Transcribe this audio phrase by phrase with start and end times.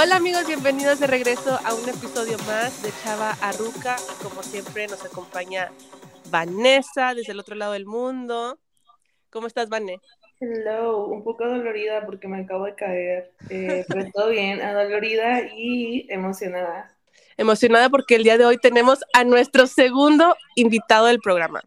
[0.00, 3.96] Hola amigos, bienvenidos de regreso a un episodio más de Chava Arruca.
[4.22, 5.72] Como siempre nos acompaña
[6.30, 8.60] Vanessa desde el otro lado del mundo.
[9.28, 10.00] ¿Cómo estás, Vanessa?
[10.38, 16.06] Hello, un poco dolorida porque me acabo de caer, eh, pero todo bien, adolorida y
[16.10, 16.96] emocionada.
[17.36, 21.60] Emocionada porque el día de hoy tenemos a nuestro segundo invitado del programa.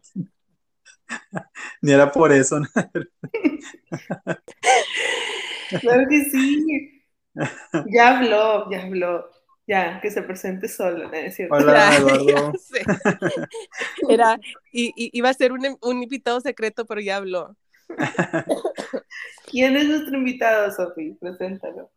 [1.82, 2.62] Ni era por eso.
[5.82, 7.01] claro que sí.
[7.86, 9.30] Ya habló, ya habló.
[9.66, 11.54] Ya, que se presente solo, ¿no es cierto?
[11.54, 11.90] Hola.
[14.08, 14.40] Era,
[14.72, 17.56] y, iba a ser un, un, invitado secreto, pero ya habló.
[19.46, 21.12] ¿Quién es nuestro invitado, Sofi?
[21.20, 21.90] Preséntalo.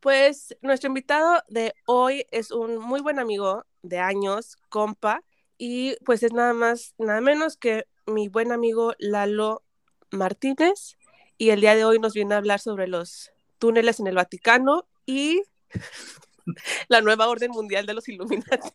[0.00, 5.22] Pues nuestro invitado de hoy es un muy buen amigo de años, compa,
[5.56, 9.62] y pues es nada más, nada menos que mi buen amigo Lalo
[10.10, 10.96] Martínez,
[11.36, 14.86] y el día de hoy nos viene a hablar sobre los túneles en el Vaticano
[15.06, 15.42] y
[16.88, 18.72] la nueva orden mundial de los Illuminati.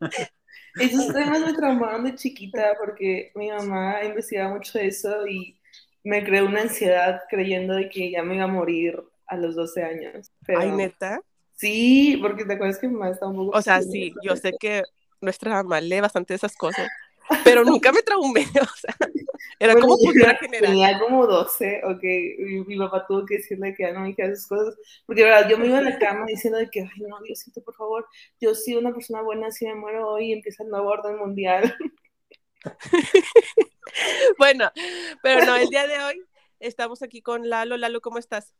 [0.80, 5.58] Esos temas me traumaron de chiquita porque mi mamá investigaba mucho eso y
[6.04, 9.82] me creó una ansiedad creyendo de que ya me iba a morir a los 12
[9.82, 10.30] años.
[10.46, 11.20] Ay, neta.
[11.54, 13.58] Sí, porque te acuerdas que mi mamá estaba un poco...
[13.58, 14.84] O sea, sí, yo sé que
[15.20, 16.88] nuestra mamá lee bastante de esas cosas,
[17.44, 18.96] pero nunca me traumé, o sea,
[19.58, 20.70] era como cultura general.
[20.70, 22.02] Tenía como 12, ok,
[22.38, 24.76] mi, mi, papá tuvo que decirle que ya no me dijera esas cosas,
[25.06, 27.74] porque verdad, yo me iba a la cama diciendo de que, ay no, Diosito, por
[27.74, 28.06] favor,
[28.40, 31.74] yo soy una persona buena, si me muero hoy empieza el nuevo orden mundial.
[34.38, 34.70] bueno,
[35.22, 36.24] pero no, el día de hoy
[36.60, 37.76] estamos aquí con Lalo.
[37.76, 38.54] Lalo, ¿cómo estás?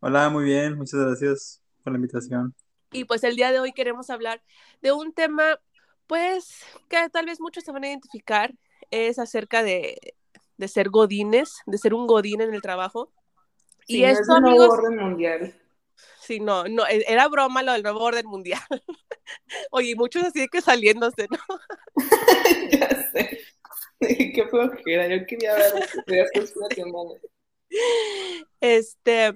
[0.00, 2.54] Hola, muy bien, muchas gracias por la invitación.
[2.92, 4.42] Y pues el día de hoy queremos hablar
[4.82, 5.58] de un tema
[6.12, 8.52] pues que tal vez muchos se van a identificar,
[8.90, 9.96] es acerca de,
[10.58, 13.10] de ser godines, de ser un godín en el trabajo.
[13.86, 15.58] y es el nuevo orden mundial.
[16.20, 18.60] Sí, no, no, e, era broma lo del nuevo orden mundial.
[19.70, 21.38] Oye, muchos así de que saliéndose, ¿no?
[22.70, 23.40] ya sé.
[23.98, 25.88] Qué flojera, yo quería ver
[28.60, 29.32] Este,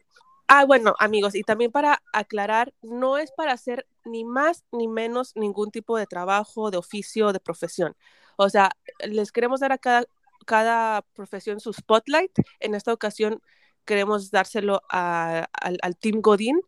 [0.48, 5.32] Ah, bueno, amigos, y también para aclarar, no es para hacer ni más ni menos
[5.34, 7.96] ningún tipo de trabajo, de oficio, de profesión.
[8.36, 8.70] O sea,
[9.00, 10.04] les queremos dar a cada,
[10.46, 12.32] cada profesión su spotlight.
[12.60, 13.42] En esta ocasión
[13.84, 16.60] queremos dárselo al, al, Team Godín,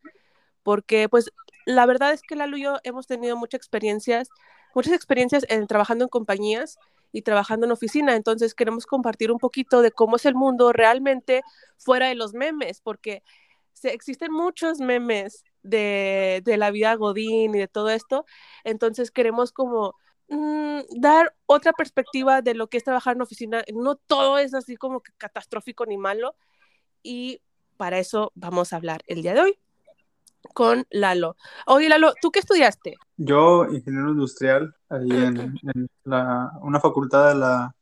[0.65, 1.31] porque pues
[1.66, 4.28] la verdad es que Lalo y yo hemos tenido muchas experiencias,
[4.75, 6.78] muchas experiencias en trabajando en compañías
[7.12, 8.16] y trabajando en oficina.
[8.16, 11.43] Entonces queremos compartir un poquito de cómo es el mundo realmente
[11.77, 13.22] fuera de los memes, porque
[13.84, 18.25] existen muchos memes de, la vida Godín y de todo esto,
[18.65, 19.94] entonces queremos como
[20.28, 23.62] mm, dar otra perspectiva de lo que es trabajar en oficina.
[23.75, 26.37] No todo es así como que catastrófico ni malo
[27.03, 27.41] y
[27.77, 29.59] para eso vamos a hablar el día de hoy
[30.55, 31.37] con Lalo.
[31.66, 32.97] Oye, Lalo, ¿tú qué estudiaste?
[33.16, 35.60] Yo, ingeniero industrial, ahí en,
[36.05, 37.75] una facultad de la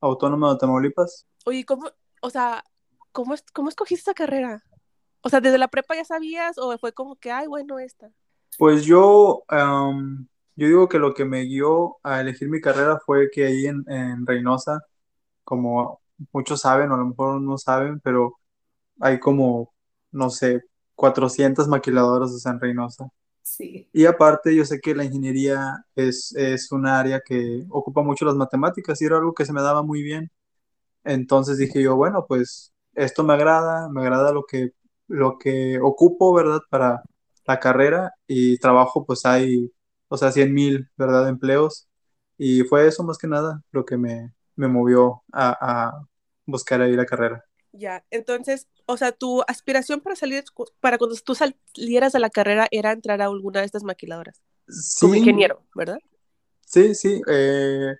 [0.00, 1.26] Autónoma de Tamaulipas.
[1.44, 1.90] Oye, ¿cómo,
[2.20, 2.64] o sea,
[3.12, 4.62] cómo, cómo escogiste esa carrera?
[5.26, 8.12] O sea, ¿desde la prepa ya sabías o fue como que, ay, bueno, esta?
[8.58, 13.44] Pues yo, yo digo que lo que me guió a elegir mi carrera fue que
[13.44, 14.82] ahí en, en Reynosa,
[15.42, 16.00] como
[16.32, 18.38] muchos saben o a lo mejor no saben, pero
[19.00, 19.74] hay como,
[20.12, 20.62] no sé,
[20.94, 23.08] 400 maquiladoras o sea, en Reynosa.
[23.42, 23.88] Sí.
[23.92, 28.36] Y aparte, yo sé que la ingeniería es, es un área que ocupa mucho las
[28.36, 30.30] matemáticas y era algo que se me daba muy bien.
[31.02, 34.70] Entonces dije yo, bueno, pues esto me agrada, me agrada lo que
[35.08, 36.60] lo que ocupo, ¿verdad?
[36.70, 37.02] Para
[37.46, 39.72] la carrera y trabajo, pues hay,
[40.08, 41.28] o sea, 100 mil, ¿verdad?
[41.28, 41.88] Empleos.
[42.38, 46.06] Y fue eso más que nada lo que me, me movió a, a,
[46.44, 47.44] buscar ahí la carrera.
[47.72, 50.44] Ya, entonces, o sea, tu aspiración para salir,
[50.80, 54.42] para cuando tú salieras de la carrera era entrar a alguna de estas maquiladoras.
[54.68, 55.98] Sí, como ingeniero, ¿verdad?
[56.64, 57.20] Sí, sí.
[57.28, 57.94] Eh,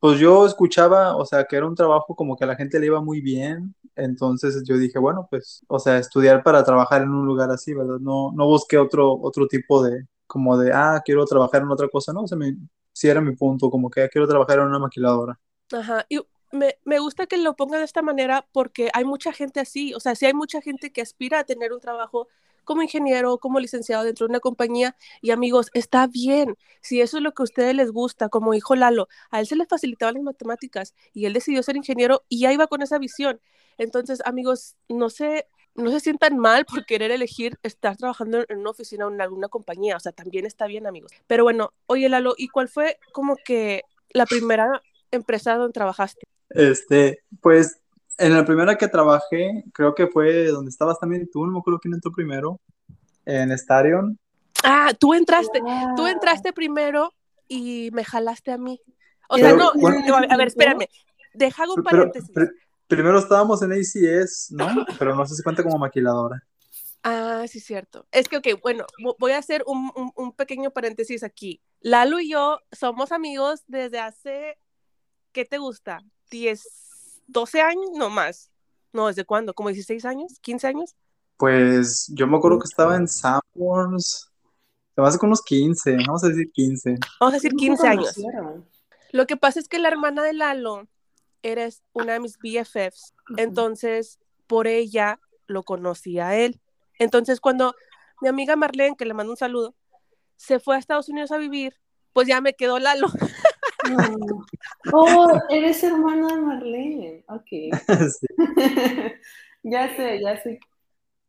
[0.00, 2.86] pues yo escuchaba, o sea, que era un trabajo como que a la gente le
[2.86, 7.26] iba muy bien, entonces yo dije, bueno, pues, o sea, estudiar para trabajar en un
[7.26, 7.98] lugar así, ¿verdad?
[8.00, 12.12] No, no busqué otro, otro tipo de, como de, ah, quiero trabajar en otra cosa,
[12.12, 12.56] no, o sea, me,
[12.92, 15.38] sí era mi punto, como que quiero trabajar en una maquiladora.
[15.72, 16.20] Ajá, y
[16.52, 20.00] me, me gusta que lo ponga de esta manera porque hay mucha gente así, o
[20.00, 22.28] sea, sí hay mucha gente que aspira a tener un trabajo
[22.68, 24.94] como ingeniero, como licenciado dentro de una compañía.
[25.22, 26.54] Y amigos, está bien.
[26.82, 29.56] Si eso es lo que a ustedes les gusta, como dijo Lalo, a él se
[29.56, 33.40] le facilitaban las matemáticas y él decidió ser ingeniero y ya iba con esa visión.
[33.78, 38.70] Entonces, amigos, no se, no se sientan mal por querer elegir estar trabajando en una
[38.70, 39.96] oficina o en alguna compañía.
[39.96, 41.12] O sea, también está bien, amigos.
[41.26, 46.26] Pero bueno, oye, Lalo, ¿y cuál fue como que la primera empresa donde trabajaste?
[46.50, 47.80] Este, pues
[48.18, 51.78] en la primera que trabajé, creo que fue donde estabas también tú, no me acuerdo
[51.78, 52.60] quién entró primero.
[53.24, 54.18] en Starion.
[54.64, 56.06] Ah, tú entraste, tú Wow.
[56.06, 57.12] entraste primero
[57.46, 58.80] y me jalaste a mí.
[59.28, 60.86] O Pero, sea, no, bueno, no, a ver, espérame.
[61.34, 62.30] Deja un Pero, paréntesis.
[62.88, 64.84] Pr- primero estábamos en ACS, ¿no?
[64.98, 66.42] Pero no sé si cuenta como maquiladora.
[67.02, 68.06] Ah, sí, cierto.
[68.10, 71.62] Es que, ok, bueno, vo- voy a hacer un, un- un pequeño paréntesis aquí.
[71.80, 74.58] Lalo y yo somos amigos desde hace,
[75.32, 76.00] ¿qué te gusta?
[76.30, 76.62] ¿10,
[77.28, 77.90] 12 años?
[77.94, 78.50] No más.
[78.92, 79.54] No, ¿desde cuándo?
[79.54, 80.40] ¿Como 16 años?
[80.42, 80.96] ¿15 años?
[81.36, 84.30] Pues yo me acuerdo que estaba en Sanborns.
[84.94, 86.96] Se me hace con unos 15, vamos a decir 15.
[87.20, 88.14] Vamos a decir ¿Cómo se 15 años.
[89.12, 90.88] Lo que pasa es que la hermana de Lalo
[91.42, 96.60] eres una de mis BFFs, entonces por ella lo conocí a él.
[96.98, 97.74] Entonces cuando
[98.20, 99.74] mi amiga Marlene, que le mando un saludo,
[100.36, 101.74] se fue a Estados Unidos a vivir,
[102.12, 103.08] pues ya me quedó Lalo.
[104.92, 107.24] Oh, eres hermano de Marlene.
[107.28, 107.70] Ok.
[108.18, 108.26] Sí.
[109.62, 110.60] ya sé, ya sé.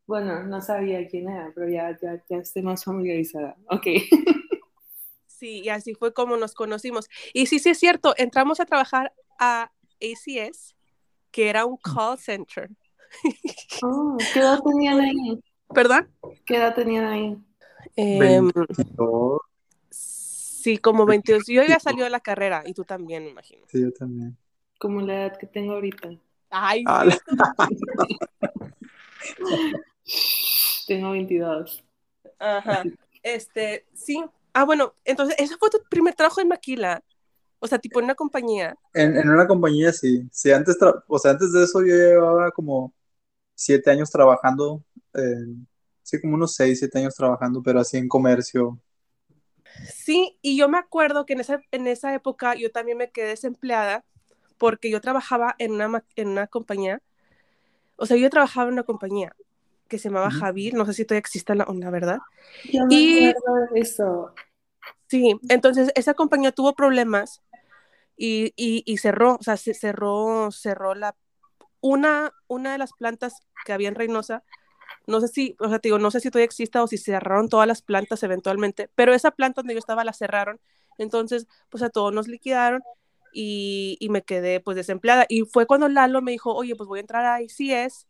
[0.06, 3.56] Bueno, no sabía quién era, pero ya, ya, ya estoy más familiarizada.
[3.68, 3.86] Ok.
[5.26, 7.08] Sí, y así fue como nos conocimos.
[7.32, 10.74] Y sí, sí es cierto, entramos a trabajar a ACS,
[11.30, 12.68] que era un call center.
[13.82, 15.40] Oh, ¿qué edad tenían ahí?
[15.74, 16.08] ¿Perdón?
[16.46, 17.36] ¿Qué edad tenían ahí?
[17.96, 19.40] 22,
[19.90, 21.44] sí, como 22.
[21.48, 23.64] Yo ya salió de la carrera y tú también, me imagino.
[23.68, 24.36] sí, yo también.
[24.78, 26.10] Como la edad que tengo ahorita.
[26.50, 27.18] Ay, Ah, sí.
[30.86, 31.82] Tengo 22.
[32.38, 32.82] Ajá.
[33.22, 34.22] Este, sí.
[34.52, 37.02] Ah, bueno, entonces, ese fue tu primer trabajo en Maquila.
[37.60, 38.76] O sea, tipo en una compañía.
[38.92, 40.28] En, en una compañía sí.
[40.32, 42.92] Sí, antes, tra- o sea, antes de eso yo llevaba como
[43.54, 44.84] siete años trabajando,
[45.14, 45.68] en-
[46.02, 48.80] sí, como unos seis, siete años trabajando, pero así en comercio.
[49.82, 53.28] Sí, y yo me acuerdo que en esa, en esa época yo también me quedé
[53.28, 54.04] desempleada
[54.58, 57.02] porque yo trabajaba en una, en una compañía.
[57.96, 59.34] O sea, yo trabajaba en una compañía
[59.88, 60.40] que se llamaba Ujú.
[60.40, 62.18] Javier, no sé si todavía existe la, la verdad.
[62.72, 64.34] Yo me Y- acuerdo de eso.
[65.08, 67.42] Sí, entonces esa compañía tuvo problemas
[68.22, 71.16] y, y, y cerró, o sea, se cerró, cerró la,
[71.80, 74.44] una, una de las plantas que había en Reynosa,
[75.06, 77.48] no sé si, o sea, te digo, no sé si todavía exista o si cerraron
[77.48, 80.60] todas las plantas eventualmente, pero esa planta donde yo estaba la cerraron,
[80.98, 82.82] entonces, pues a todos nos liquidaron
[83.32, 85.24] y, y me quedé pues desempleada.
[85.26, 88.06] Y fue cuando Lalo me dijo, oye, pues voy a entrar a ICS,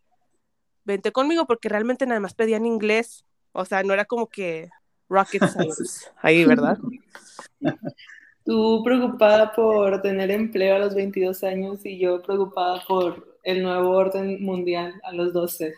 [0.85, 4.71] vente conmigo, porque realmente nada más pedían inglés, o sea, no era como que
[5.09, 6.79] rocket science ahí, ¿verdad?
[8.51, 13.91] Tú preocupada por tener empleo a los 22 años y yo preocupada por el nuevo
[13.91, 15.73] orden mundial a los 12.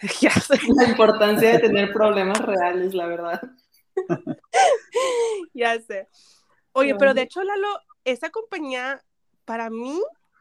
[0.20, 0.58] ya sé.
[0.76, 3.40] La importancia de tener problemas reales, la verdad.
[5.54, 6.06] Ya sé.
[6.72, 9.02] Oye, pero de hecho, Lalo, esa compañía
[9.46, 9.98] para mí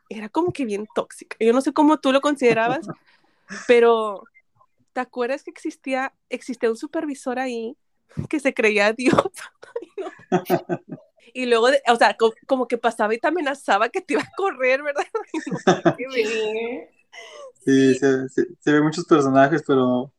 [0.09, 1.37] era como que bien tóxica.
[1.39, 2.85] Yo no sé cómo tú lo considerabas,
[3.67, 4.23] pero
[4.91, 7.77] ¿te acuerdas que existía, existía un supervisor ahí
[8.27, 9.31] que se creía Dios?
[10.29, 10.97] Ay, no.
[11.33, 14.23] Y luego, de- o sea, co- como, que pasaba y te amenazaba que te iba
[14.23, 15.03] a correr, ¿verdad?
[15.97, 16.87] No.
[17.65, 20.13] Sí, se, se- se ve muchos personajes, pero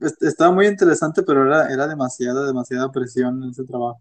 [0.00, 4.00] es- estaba muy interesante, pero era, era demasiada, demasiada presión en ese trabajo.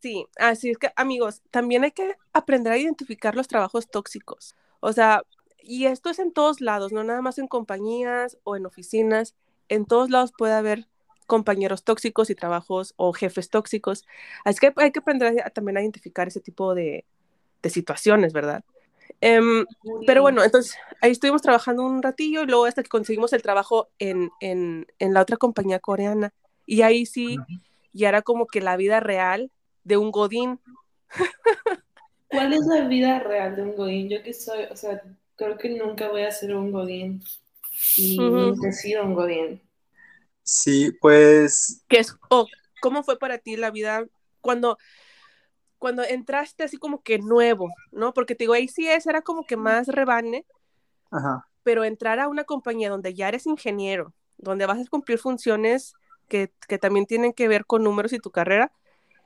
[0.00, 4.54] Sí, así es que amigos, también hay que aprender a identificar los trabajos tóxicos.
[4.80, 5.22] O sea,
[5.62, 9.34] y esto es en todos lados, no nada más en compañías o en oficinas.
[9.68, 10.86] En todos lados puede haber
[11.26, 14.06] compañeros tóxicos y trabajos o jefes tóxicos.
[14.44, 17.04] Así que hay que aprender a- también a identificar ese tipo de,
[17.62, 18.64] de situaciones, ¿verdad?
[19.20, 19.64] Em,
[20.06, 23.88] pero bueno, entonces ahí estuvimos trabajando un ratillo y luego hasta que conseguimos el trabajo
[23.98, 26.32] en, en, en la otra compañía coreana.
[26.66, 27.38] Y ahí sí,
[27.92, 29.50] ya era como que la vida real
[29.84, 30.60] de un godín.
[32.28, 34.08] ¿Cuál es la vida real de un godín?
[34.08, 35.02] Yo que soy, o sea,
[35.36, 37.22] creo que nunca voy a ser un godín
[37.96, 38.36] y Ujú.
[38.54, 39.60] nunca he sido un godín.
[40.46, 42.46] Sí, pues ¿Qué es, o
[42.80, 44.06] ¿Cómo fue para ti la vida
[44.40, 44.78] cuando,
[45.78, 48.12] cuando entraste así como que nuevo, ¿no?
[48.14, 50.44] Porque te digo, ACS era como que más rebane,
[51.10, 51.48] Ajá.
[51.62, 55.94] pero entrar a una compañía donde ya eres ingeniero, donde vas a cumplir funciones
[56.28, 58.72] que, que también tienen que ver con números y tu carrera,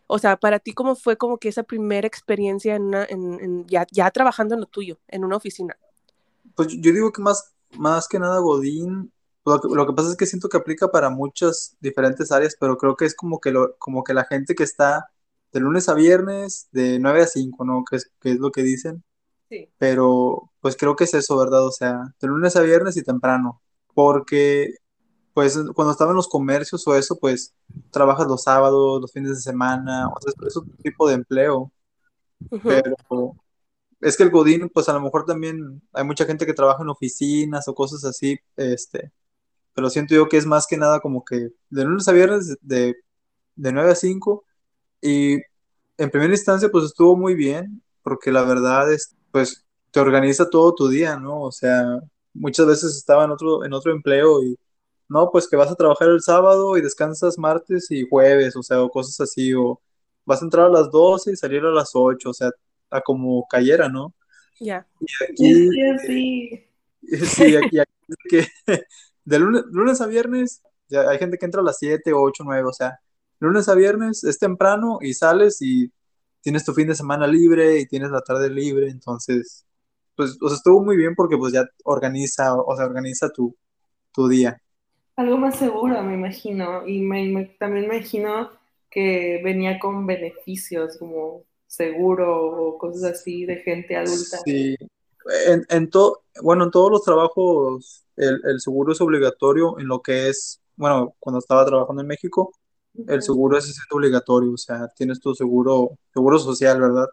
[0.08, 3.66] o sea, para ti, ¿cómo fue como que esa primera experiencia en una, en, en-
[3.68, 5.78] ya, ya trabajando en lo tuyo, en una oficina?
[6.54, 9.12] Pues yo digo que más, más que nada Godín,
[9.44, 12.76] lo que, lo que pasa es que siento que aplica para muchas diferentes áreas, pero
[12.78, 15.10] creo que es como que, lo, como que la gente que está
[15.52, 17.84] de lunes a viernes, de 9 a 5, ¿no?
[17.88, 19.04] Que es, que es lo que dicen,
[19.50, 19.68] Sí.
[19.78, 21.66] pero pues creo que es eso, ¿verdad?
[21.66, 23.62] O sea, de lunes a viernes y temprano,
[23.94, 24.74] porque
[25.34, 27.54] pues cuando estaba en los comercios o eso, pues
[27.90, 31.72] trabajas los sábados, los fines de semana, o sea, es otro tipo de empleo.
[32.64, 32.94] Pero
[34.00, 36.88] es que el Godín, pues a lo mejor también hay mucha gente que trabaja en
[36.90, 39.12] oficinas o cosas así, este,
[39.74, 42.96] pero siento yo que es más que nada como que de lunes a viernes de,
[43.56, 44.44] de 9 a 5
[45.02, 45.34] y
[45.98, 50.74] en primera instancia pues estuvo muy bien porque la verdad es pues te organiza todo
[50.74, 51.42] tu día, ¿no?
[51.42, 52.00] O sea,
[52.32, 54.56] muchas veces estaba en otro, en otro empleo y
[55.08, 58.82] no, pues que vas a trabajar el sábado y descansas martes y jueves, o sea,
[58.82, 59.80] o cosas así, o
[60.24, 62.50] vas a entrar a las 12 y salir a las 8, o sea,
[62.90, 64.14] a como cayera, ¿no?
[64.60, 64.86] Ya.
[65.00, 66.66] Y aquí, sí.
[67.26, 67.92] sí, aquí, aquí
[68.28, 68.46] que
[69.24, 72.68] de lunes, lunes a viernes, ya hay gente que entra a las 7, 8, 9,
[72.68, 72.98] o sea,
[73.38, 75.92] lunes a viernes es temprano y sales y
[76.40, 79.66] tienes tu fin de semana libre y tienes la tarde libre, entonces,
[80.16, 83.56] pues, o sea, estuvo muy bien porque pues ya organiza, o sea, organiza tu,
[84.12, 84.60] tu día.
[85.16, 88.50] Algo más seguro, me imagino, y me, me, también me imagino
[88.90, 94.38] que venía con beneficios como seguro o cosas así de gente adulta.
[94.44, 94.76] Sí,
[95.46, 100.00] en, en todo, bueno, en todos los trabajos el, el, seguro es obligatorio en lo
[100.02, 102.52] que es, bueno, cuando estaba trabajando en México,
[103.08, 107.06] el seguro es, es obligatorio, o sea, tienes tu seguro, seguro social, ¿verdad?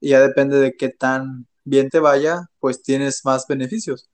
[0.00, 4.10] Y ya depende de qué tan bien te vaya, pues tienes más beneficios.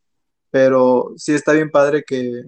[0.51, 2.45] Pero sí está bien padre que,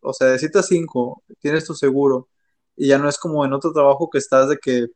[0.00, 2.28] o sea, de 7 a 5 tienes tu seguro
[2.76, 4.88] y ya no es como en otro trabajo que estás de que,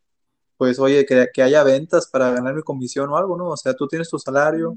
[0.58, 3.48] pues, oye, que, que haya ventas para ganar mi comisión o algo, ¿no?
[3.50, 4.76] O sea, tú tienes tu salario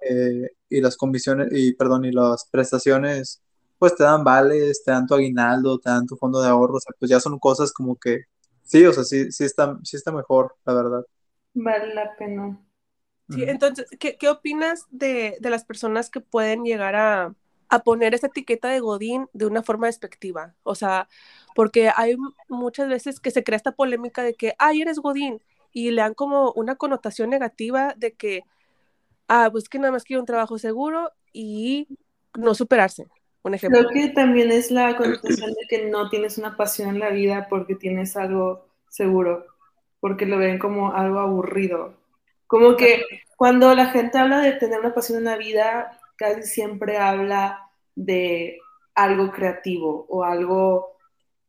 [0.00, 3.42] eh, y las comisiones, y perdón, y las prestaciones,
[3.78, 6.80] pues te dan vales, te dan tu aguinaldo, te dan tu fondo de ahorro, o
[6.80, 8.22] sea, pues ya son cosas como que,
[8.62, 11.04] sí, o sea, sí, sí está, sí está mejor, la verdad.
[11.54, 12.60] Vale la pena.
[13.30, 17.34] Sí, entonces, ¿qué, qué opinas de, de, las personas que pueden llegar a,
[17.68, 20.54] a, poner esa etiqueta de Godín de una forma despectiva?
[20.62, 21.08] O sea,
[21.54, 22.16] porque hay
[22.48, 26.14] muchas veces que se crea esta polémica de que, ay, eres Godín, y le dan
[26.14, 28.44] como una connotación negativa de que,
[29.28, 31.86] ah, pues que nada más quiere un trabajo seguro y
[32.36, 33.06] no superarse.
[33.42, 33.78] Un ejemplo.
[33.78, 37.46] Creo que también es la connotación de que no tienes una pasión en la vida
[37.48, 39.46] porque tienes algo seguro,
[40.00, 41.94] porque lo ven como algo aburrido.
[42.46, 43.04] Como que
[43.36, 48.58] cuando la gente habla de tener una pasión en la vida, casi siempre habla de
[48.94, 50.96] algo creativo o algo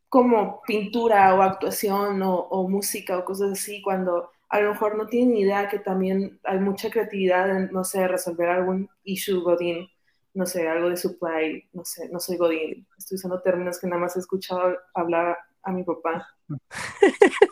[0.09, 5.05] como pintura o actuación o, o música o cosas así, cuando a lo mejor no
[5.07, 9.87] tienen ni idea que también hay mucha creatividad en, no sé, resolver algún issue Godín,
[10.33, 14.01] no sé, algo de supply, no sé, no soy Godín, estoy usando términos que nada
[14.01, 16.27] más he escuchado hablar a mi papá.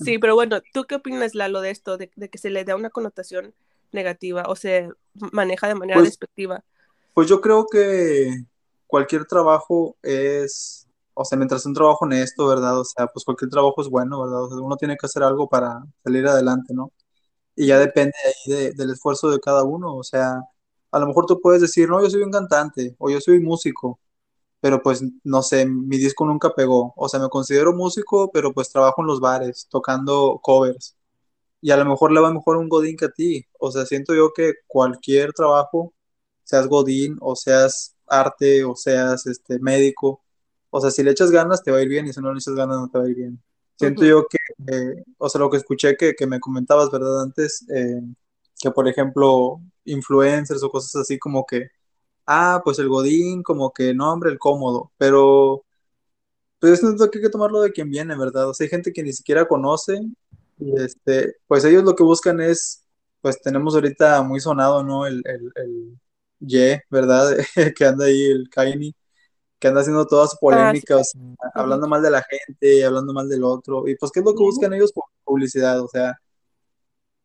[0.00, 2.76] sí, pero bueno, ¿tú qué opinas, Lalo, de esto, de, de, que se le da
[2.76, 3.54] una connotación
[3.92, 4.90] negativa o se
[5.32, 6.62] maneja de manera pues, despectiva?
[7.14, 8.44] Pues yo creo que
[8.86, 10.85] cualquier trabajo es
[11.16, 12.78] o sea, mientras un trabajo honesto, ¿verdad?
[12.80, 14.44] O sea, pues cualquier trabajo es bueno, ¿verdad?
[14.44, 16.92] O sea, uno tiene que hacer algo para salir adelante, ¿no?
[17.56, 20.40] Y ya depende ahí de, del esfuerzo de cada uno, o sea,
[20.92, 24.00] a lo mejor tú puedes decir, no, yo soy un cantante, o yo soy músico,
[24.60, 28.70] pero pues, no sé, mi disco nunca pegó, o sea, me considero músico, pero pues
[28.70, 30.96] trabajo en los bares, tocando covers,
[31.60, 34.14] y a lo mejor le va mejor un godín que a ti, o sea, siento
[34.14, 35.94] yo que cualquier trabajo,
[36.44, 40.22] seas godín, o seas arte, o seas este, médico,
[40.76, 42.38] o sea, si le echas ganas te va a ir bien y si no le
[42.38, 43.42] echas ganas no te va a ir bien.
[43.78, 44.08] Siento uh -huh.
[44.08, 44.38] yo que,
[44.72, 47.22] eh, o sea, lo que escuché que, que me comentabas, ¿verdad?
[47.22, 48.02] Antes, eh,
[48.60, 51.70] que por ejemplo, influencers o cosas así como que,
[52.26, 55.64] ah, pues el godín, como que, no, hombre, el cómodo, pero
[56.60, 58.48] pues siento que hay que tomarlo de quien viene, ¿verdad?
[58.50, 60.00] O sea, hay gente que ni siquiera conoce
[60.58, 62.84] y este, pues ellos lo que buscan es,
[63.20, 65.06] pues tenemos ahorita muy sonado, ¿no?
[65.06, 65.98] El, el, el
[66.40, 67.36] Ye, ¿verdad?
[67.76, 68.94] que anda ahí, el Kaini
[69.66, 71.18] que anda haciendo toda su polémica, ah, sí.
[71.18, 74.24] o sea, hablando mal de la gente, hablando mal del otro, y pues qué es
[74.24, 76.16] lo que buscan ellos por publicidad, o sea,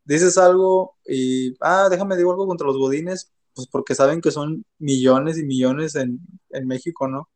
[0.04, 4.64] dices algo y, ah, déjame digo algo contra los godines, pues porque saben que son
[4.78, 6.18] millones y millones en,
[6.50, 7.28] en México, ¿no?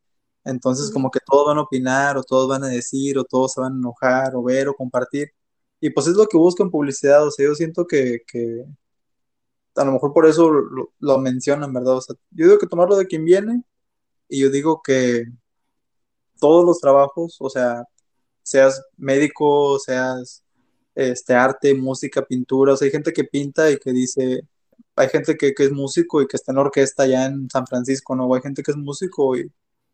[0.44, 3.60] Entonces como que todos van a opinar, o todos van a decir, o todos se
[3.60, 5.30] van a enojar, o ver, o compartir,
[5.80, 8.64] y pues es lo que buscan publicidad, o sea, yo siento que, que
[9.76, 11.96] a lo mejor por eso lo, lo mencionan, ¿verdad?
[11.96, 13.62] O sea, yo digo que tomarlo de quien viene,
[14.28, 15.24] y yo digo que
[16.40, 17.84] todos los trabajos, o sea,
[18.42, 20.44] seas médico, seas
[20.94, 24.42] este, arte, música, pintura, o sea, hay gente que pinta y que dice,
[24.96, 28.16] hay gente que, que es músico y que está en orquesta allá en San Francisco,
[28.16, 28.26] ¿no?
[28.26, 29.50] O hay gente que es músico y,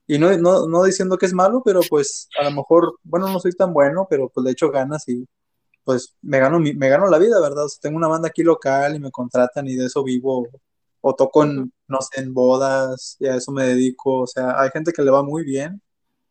[0.07, 3.41] y no, no, no diciendo que es malo, pero pues a lo mejor, bueno, no
[3.41, 5.27] soy tan bueno, pero pues le echo ganas y
[5.85, 7.65] pues me gano, me gano la vida, ¿verdad?
[7.67, 10.49] O sea, tengo una banda aquí local y me contratan y de eso vivo
[11.03, 14.71] o toco en, no sé, en bodas, y a eso me dedico, o sea, hay
[14.71, 15.83] gente que le va muy bien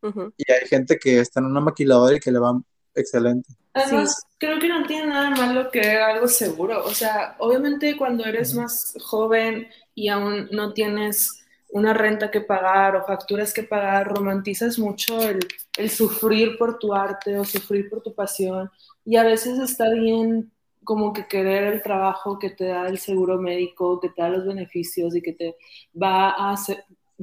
[0.02, 0.32] uh -huh.
[0.36, 2.60] y hay gente que está en una maquiladora y que le va
[2.94, 3.54] excelente.
[3.74, 4.36] Además, sí.
[4.38, 8.56] creo que no tiene nada malo que algo seguro, o sea, obviamente cuando eres uh
[8.56, 8.62] -huh.
[8.62, 11.38] más joven y aún no tienes
[11.70, 15.38] una renta que pagar o facturas que pagar, romantizas mucho el,
[15.78, 18.70] el sufrir por tu arte o sufrir por tu pasión
[19.04, 20.52] y a veces está bien
[20.84, 24.46] como que querer el trabajo que te da el seguro médico, que te da los
[24.46, 25.56] beneficios y que te
[26.00, 26.56] va a,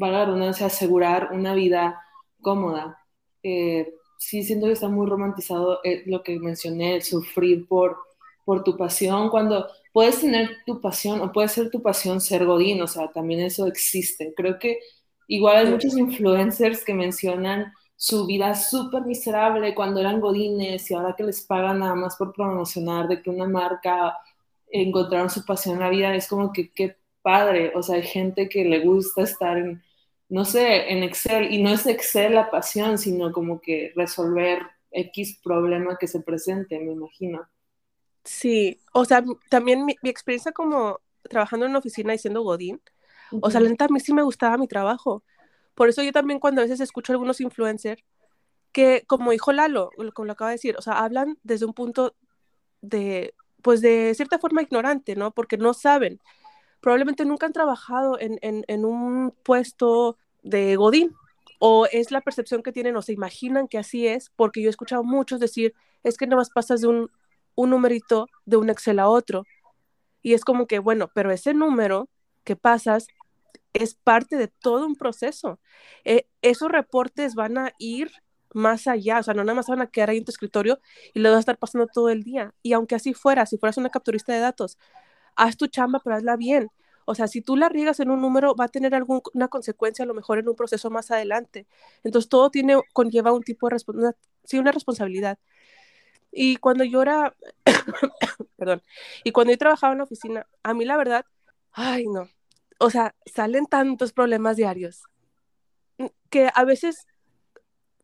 [0.02, 2.02] va a, asegurar una vida
[2.42, 2.98] cómoda.
[3.44, 7.98] Eh, sí siento que está muy romantizado eh, lo que mencioné, el sufrir por,
[8.46, 12.82] por tu pasión, cuando puedes tener tu pasión o puede ser tu pasión ser godín,
[12.82, 14.34] o sea, también eso existe.
[14.36, 14.80] Creo que
[15.28, 21.16] igual hay muchos influencers que mencionan su vida súper miserable cuando eran godines y ahora
[21.18, 24.18] que les pagan nada más por promocionar de que una marca
[24.72, 28.48] encontraron su pasión en la vida, es como que qué padre, o sea, hay gente
[28.48, 29.84] que le gusta estar en,
[30.30, 35.38] no sé, en Excel, y no es Excel la pasión, sino como que resolver X
[35.44, 37.50] problema que se presente, me imagino.
[38.24, 42.82] Sí, o sea, también mi, experiencia como trabajando en una oficina y siendo Godín,
[43.42, 45.22] o sea, lenta a mí sí me gustaba mi trabajo.
[45.80, 48.04] Por eso yo también cuando a veces escucho a algunos influencers
[48.74, 52.16] que, como dijo Lalo, como lo acaba de decir, o sea, hablan desde un punto
[52.82, 55.32] de, pues de cierta forma ignorante, ¿no?
[55.32, 56.20] Porque no saben
[56.82, 61.16] probablemente nunca han trabajado en, un puesto de Godín
[61.60, 64.70] o es la percepción que tienen o se imaginan que así es, porque yo he
[64.70, 67.10] escuchado muchos decir, es que nada más pasas de un,
[67.56, 69.46] un numerito de un Excel a otro.
[70.22, 72.10] Y es como que, bueno, pero ese número
[72.44, 73.08] que pasas
[73.74, 75.60] es parte de todo un proceso.
[76.06, 78.12] Eh, esos reportes van a ir
[78.54, 80.80] más allá, o sea, no nada más van a quedar ahí en tu escritorio
[81.14, 82.54] y lo vas a estar pasando todo el día.
[82.64, 84.78] Y aunque así fuera, si fueras una capturista de datos,
[85.36, 86.70] haz tu chamba, pero hazla bien.
[87.06, 90.08] O sea, si tú la riegas en un número, va a tener alguna consecuencia a
[90.08, 91.68] lo mejor en un proceso más adelante.
[92.04, 95.40] Entonces, todo tiene, conlleva un tipo de responsabilidad, sí, una responsabilidad.
[96.32, 97.36] Y cuando yo era,
[98.58, 98.84] perdón,
[99.24, 101.26] y cuando yo trabajaba en la oficina, a mí la verdad,
[101.72, 102.30] ay, no,
[102.80, 105.04] o sea, salen tantos problemas diarios
[106.30, 107.08] que a veces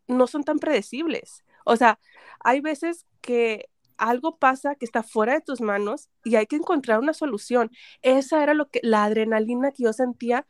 [0.07, 1.43] no son tan predecibles.
[1.65, 1.99] O sea,
[2.41, 6.99] hay veces que algo pasa que está fuera de tus manos y hay que encontrar
[6.99, 7.71] una solución.
[8.01, 10.45] Esa era lo que la adrenalina que yo sentía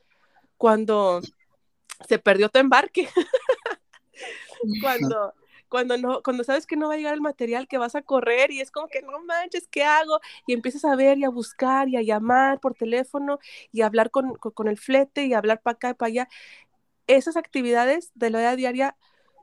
[0.57, 1.21] cuando
[2.07, 3.07] se perdió tu embarque.
[4.81, 5.33] cuando
[5.75, 8.49] cuando no cuando sabes que no va a llegar el material que vas a correr
[8.49, 10.21] y es como que no manches, ¿qué hago?
[10.47, 13.39] Y empiezas a ver y a buscar y a llamar por teléfono
[13.73, 16.29] y a hablar con, con, el flete y a hablar para acá y para allá.
[17.07, 18.97] Esas actividades de la vida diaria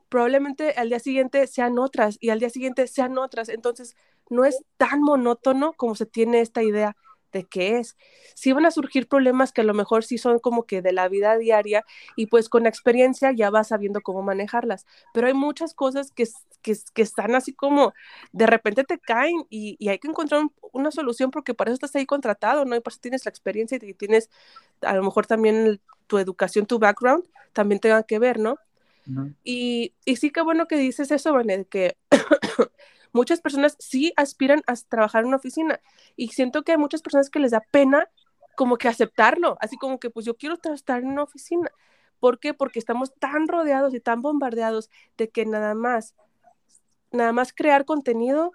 [0.09, 3.49] probablemente al día siguiente sean otras y al día siguiente sean otras.
[3.49, 3.95] Entonces,
[4.31, 6.95] no es tan monótono como se tiene esta idea
[7.33, 7.97] de qué es.
[8.35, 11.09] Sí van a surgir problemas que a lo mejor sí son como que de la
[11.09, 11.83] vida diaria
[12.15, 16.27] y pues con la experiencia ya vas sabiendo cómo manejarlas, pero hay muchas cosas que,
[16.61, 17.93] que, que están así como
[18.31, 21.95] de repente te caen y, y hay que encontrar una solución porque para eso estás
[21.95, 22.75] ahí contratado, ¿no?
[22.75, 24.29] Y por eso tienes la experiencia y tienes
[24.81, 28.57] a lo mejor también tu educación, tu background, también tenga que ver, ¿no?
[29.43, 31.97] Y, y, sí que bueno que dices eso, Vanet, que
[33.13, 35.79] muchas personas sí aspiran a trabajar en una oficina
[36.15, 38.09] y siento que hay muchas personas que les da pena
[38.55, 41.71] como que aceptarlo, así como que pues yo quiero estar en una oficina.
[42.19, 42.53] ¿Por qué?
[42.53, 46.15] Porque estamos tan rodeados y tan bombardeados de que nada más,
[47.11, 48.51] nada más crear contenido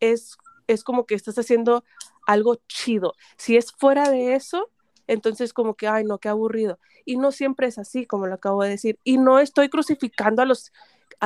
[0.00, 1.84] es, es como que estás haciendo
[2.26, 3.14] algo chido.
[3.36, 4.70] Si es fuera de eso,
[5.06, 6.78] entonces como que, ay, no, qué aburrido.
[7.04, 8.98] Y no siempre es así, como lo acabo de decir.
[9.04, 10.72] Y no estoy crucificando a los,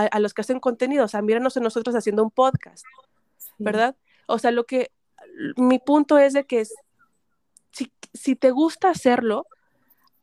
[0.06, 2.84] a, los que hacen contenido, o sea, míranos en nosotros haciendo un podcast,
[3.58, 3.96] ¿verdad?
[4.26, 4.92] O sea, lo que,
[5.56, 6.64] mi punto es de que
[7.72, 9.46] si, si te gusta hacerlo,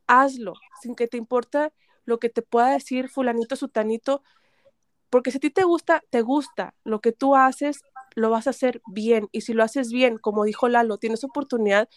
[0.08, 1.74] hazlo, sin que te importa
[2.06, 4.24] lo que te pueda decir fulanito, sutanito,
[5.10, 7.82] porque si a ti te gusta, te gusta, lo que tú haces,
[8.16, 11.90] lo vas a hacer bien, y si lo haces bien, como dijo Lalo, tienes oportunidad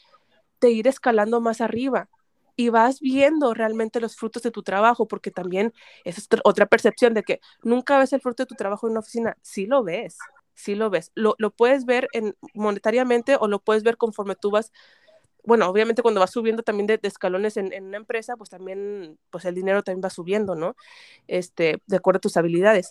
[0.61, 2.09] de ir escalando más arriba
[2.59, 7.23] y vas viendo realmente los frutos de tu trabajo, porque también es otra percepción de
[7.23, 9.37] que nunca ves el fruto de tu trabajo en una oficina.
[9.43, 10.19] Sí lo ves,
[10.55, 11.13] sí lo ves.
[11.15, 14.73] Lo, puedes ver en, monetariamente o lo puedes ver conforme tú vas
[15.45, 19.45] bueno, obviamente cuando vas subiendo también de, escalones en, en, una empresa, pues también, pues
[19.45, 20.75] el dinero también va subiendo, ¿no?
[21.29, 22.91] Este, de acuerdo a tus habilidades.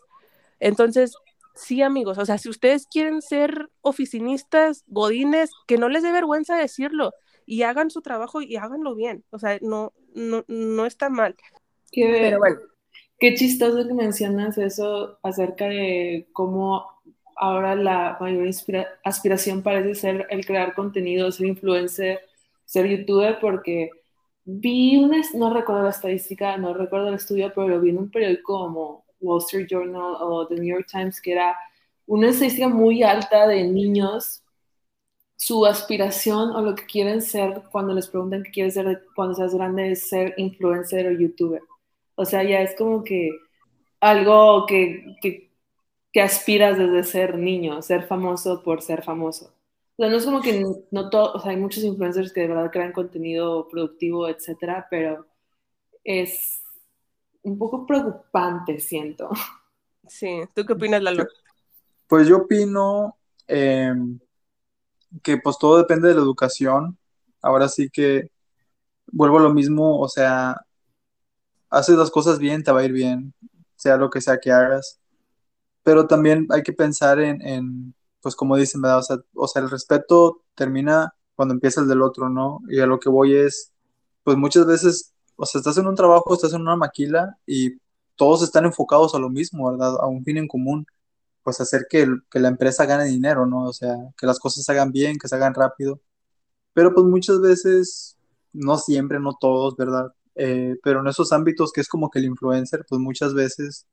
[0.62, 1.14] Entonces,
[1.56, 6.56] sí, amigos, o sea, si ustedes quieren ser oficinistas, godines, que no les dé vergüenza
[6.56, 7.12] decirlo
[7.48, 9.24] y hagan su trabajo y háganlo bien.
[9.32, 11.36] O sea, no, no, no está mal.
[11.92, 12.58] Qué, Pero bueno.
[13.18, 16.86] Qué chistoso que mencionas eso acerca de cómo
[17.36, 18.48] ahora la mayor
[19.04, 22.20] aspiración parece ser el crear contenido, ser influencer,
[22.66, 23.90] ser youtuber, porque
[24.44, 28.12] vi una, no recuerdo la estadística, no recuerdo el estudio, pero lo vi en un
[28.12, 31.58] periódico como Wall Street Journal o The New York Times, que era
[32.06, 34.44] una estadística muy alta de niños
[35.38, 39.54] su aspiración o lo que quieren ser cuando les preguntan qué quieres ser cuando seas
[39.54, 41.62] grande es ser influencer o youtuber.
[42.16, 43.30] O sea, ya es como que
[44.02, 45.52] algo que, que,
[46.12, 49.54] que aspiras desde ser niño, ser famoso por ser famoso.
[49.96, 52.48] O sea, no es como que no todo, o sea, hay muchos influencers que de
[52.48, 55.28] verdad crean contenido productivo, etcétera, pero
[56.04, 56.64] es
[57.44, 59.30] un poco preocupante, siento.
[60.08, 61.28] Sí, ¿tú qué opinas, Lalo?
[62.08, 63.94] Pues yo opino eh,
[65.24, 66.98] que pues todo depende de la educación.
[67.42, 68.32] Ahora sí que
[69.12, 70.58] vuelvo a lo mismo, o sea,
[71.70, 73.34] haces las cosas bien, te va a ir bien,
[73.76, 75.00] sea lo que sea que hagas.
[75.84, 79.02] Pero también hay que pensar en, pues como dicen, ¿verdad?
[79.36, 82.62] O o sea, el respeto termina cuando empieza el del otro, ¿no?
[82.70, 83.72] Y a lo que voy es,
[84.24, 87.78] pues muchas veces, o sea, estás en un trabajo, estás en una maquila y
[88.16, 89.96] todos están enfocados a lo mismo, ¿verdad?
[90.02, 90.86] A un fin en común,
[91.48, 93.68] pues hacer que, que la empresa gane dinero, ¿no?
[93.68, 96.02] O sea, que las cosas se hagan bien, que se hagan rápido.
[96.74, 98.18] Pero pues muchas veces,
[98.52, 100.14] no siempre, no todos, ¿verdad?
[100.36, 103.88] Eh, pero en esos ámbitos que es como que el influencer, pues muchas veces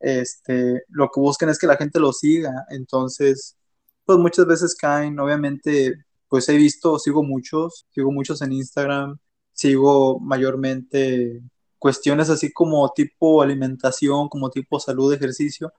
[0.00, 3.56] este, lo que buscan es que la gente lo siga, entonces,
[4.04, 9.18] pues muchas veces caen, obviamente, pues he visto, sigo muchos, sigo muchos en Instagram,
[9.54, 11.40] sigo mayormente
[11.78, 15.72] cuestiones así como tipo alimentación, como tipo salud, ejercicio,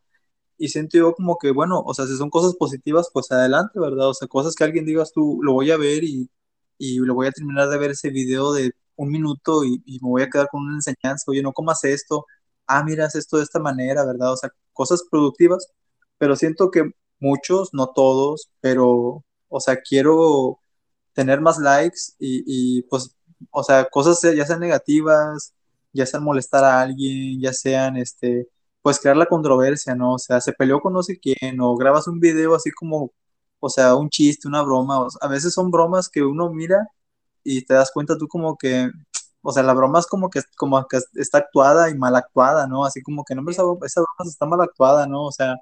[0.61, 4.09] y siento yo como que, bueno, o sea, si son cosas positivas, pues adelante, ¿verdad?
[4.09, 6.29] O sea, cosas que alguien digas tú, lo voy a ver y,
[6.77, 10.21] y lo voy a terminar de ver ese video de un minuto y, me voy
[10.23, 12.27] a quedar con una enseñanza, oye, no comas esto,
[12.67, 14.33] ah, miras esto de esta manera, ¿verdad?
[14.33, 15.67] O sea, cosas productivas,
[16.19, 20.59] pero siento que muchos, no todos, pero, o sea, quiero
[21.13, 22.43] tener más likes y,
[22.79, 23.15] y pues,
[23.51, 25.53] o sea, cosas ya sean negativas,
[25.93, 28.47] ya sean molestar a alguien, ya sean, este,
[28.81, 30.13] pues crear la controversia, ¿no?
[30.15, 33.11] O sea, se peleó con no sé quién, o grabas un video así como,
[33.59, 36.87] o sea, un chiste, una broma, a veces son bromas que uno mira
[37.43, 38.89] y te das cuenta tú como que,
[39.41, 42.85] o sea, la broma es como que, como que está actuada y mal actuada, ¿no?
[42.85, 45.25] Así como que, no, esa, esa broma está mal actuada, ¿no?
[45.25, 45.57] O sea,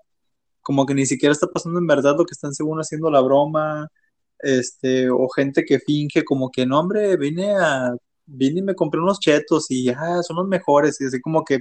[0.61, 3.89] como que ni siquiera está pasando en verdad lo que están según haciendo la broma,
[4.39, 9.01] este, o gente que finge como que, no, hombre, vine a, vine y me compré
[9.01, 11.59] unos chetos y, ah, son los mejores, y así como que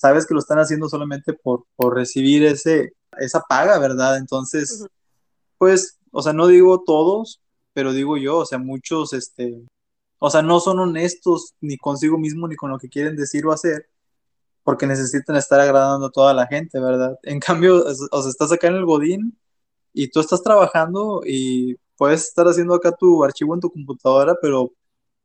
[0.00, 4.16] sabes que lo están haciendo solamente por, por recibir ese, esa paga, ¿verdad?
[4.16, 4.86] Entonces,
[5.58, 7.42] pues, o sea, no digo todos,
[7.74, 9.62] pero digo yo, o sea, muchos, este,
[10.18, 13.52] o sea, no son honestos ni consigo mismo ni con lo que quieren decir o
[13.52, 13.90] hacer,
[14.64, 17.18] porque necesitan estar agradando a toda la gente, ¿verdad?
[17.22, 19.38] En cambio, o sea, estás acá en el Godín
[19.92, 24.72] y tú estás trabajando y puedes estar haciendo acá tu archivo en tu computadora, pero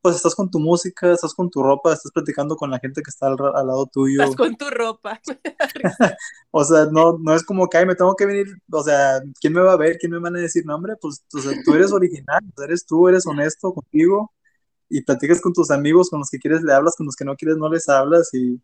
[0.05, 3.09] pues estás con tu música, estás con tu ropa, estás platicando con la gente que
[3.09, 4.21] está al, lado tuyo.
[4.21, 5.19] Estás con tu ropa.
[6.51, 9.53] o sea, no, no es como que, ay, me tengo que venir, o sea, ¿quién
[9.53, 9.97] me va a ver?
[9.97, 10.93] ¿Quién me van a decir nombre?
[11.01, 14.31] Pues o sea, tú eres original, eres tú, eres honesto contigo
[14.89, 17.35] y platicas con tus amigos, con los que quieres le hablas, con los que no
[17.35, 18.61] quieres no les hablas y,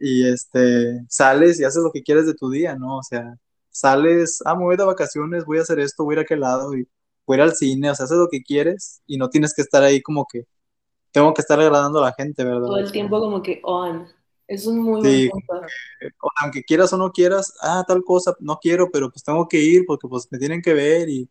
[0.00, 2.96] y este, sales y haces lo que quieres de tu día, ¿no?
[2.96, 3.36] O sea,
[3.70, 6.40] sales, ah, me voy de vacaciones, voy a hacer esto, voy a ir a aquel
[6.40, 6.88] lado y
[7.26, 9.62] voy a ir al cine, o sea, haces lo que quieres y no tienes que
[9.62, 10.46] estar ahí como que
[11.12, 12.66] tengo que estar agradando a la gente, ¿verdad?
[12.66, 14.08] Todo el tiempo como que on.
[14.46, 15.66] Es un muy buen punto.
[16.40, 19.84] Aunque quieras o no quieras, ah, tal cosa, no quiero, pero pues tengo que ir
[19.86, 21.30] porque pues me tienen que ver y,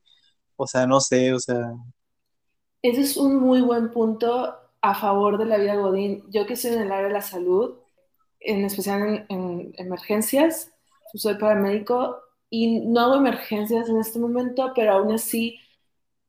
[0.55, 1.73] o sea, no sé, o sea.
[2.81, 6.23] Ese es un muy buen punto a favor de la vida Godín.
[6.29, 7.75] Yo que estoy en el área de la salud,
[8.39, 10.71] en especial en, emergencias,
[11.13, 15.59] soy paramédico y no hago emergencias en este momento, pero aún así,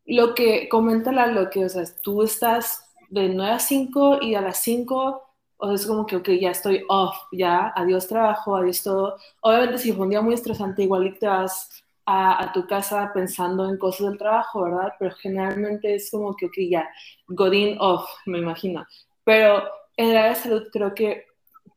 [0.07, 4.35] lo que comenta la, lo que, o sea, tú estás de 9 a 5 y
[4.35, 5.23] a las 5,
[5.59, 9.17] o es como que, ok, ya estoy off, ya, adiós trabajo, adiós todo.
[9.43, 11.69] Obviamente si fue un día muy estresante, igual te vas
[12.07, 14.93] a, a, tu casa pensando en cosas del trabajo, ¿verdad?
[14.99, 16.89] Pero generalmente es como que, ok, ya,
[17.29, 18.87] Godin off, me imagino.
[19.25, 19.63] Pero
[19.97, 21.27] en el área de salud creo que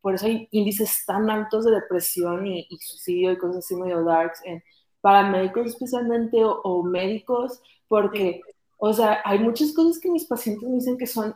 [0.01, 4.41] por eso hay índices tan altos de depresión y, suicidio y cosas así medio darks
[4.45, 4.63] en
[5.01, 8.41] paramédicos especialmente o, o médicos, porque
[8.85, 11.33] o sea, hay muchas cosas que mis pacientes me dicen que son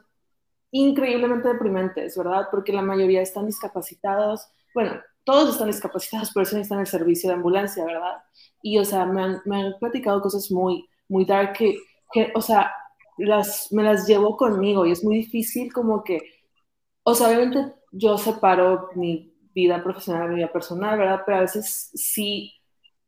[0.71, 2.47] increíblemente deprimentes, ¿verdad?
[2.51, 4.49] Porque la mayoría están discapacitados.
[4.73, 8.17] Bueno, todos están discapacitados, pero eso necesitan el servicio de ambulancia, ¿verdad?
[8.61, 11.77] Y, o sea, me han, me han platicado cosas muy, muy dark que,
[12.11, 12.73] que, o sea,
[13.17, 16.19] las, me las llevo conmigo y es muy difícil como que,
[17.03, 21.21] o sea, obviamente yo separo mi vida profesional de mi vida personal, ¿verdad?
[21.25, 22.53] Pero a veces sí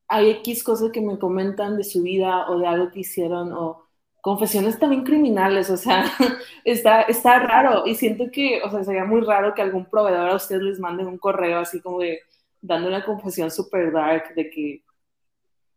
[0.08, 3.89] hay X cosas que me comentan de su vida o de algo que hicieron o
[4.30, 6.06] confesiones también criminales, o sea,
[6.64, 7.88] está, está raro.
[7.88, 11.04] Y siento que, o sea, sería muy raro que algún proveedor a ustedes les mande
[11.04, 12.20] un correo así como de
[12.62, 14.84] dando una confesión super dark de que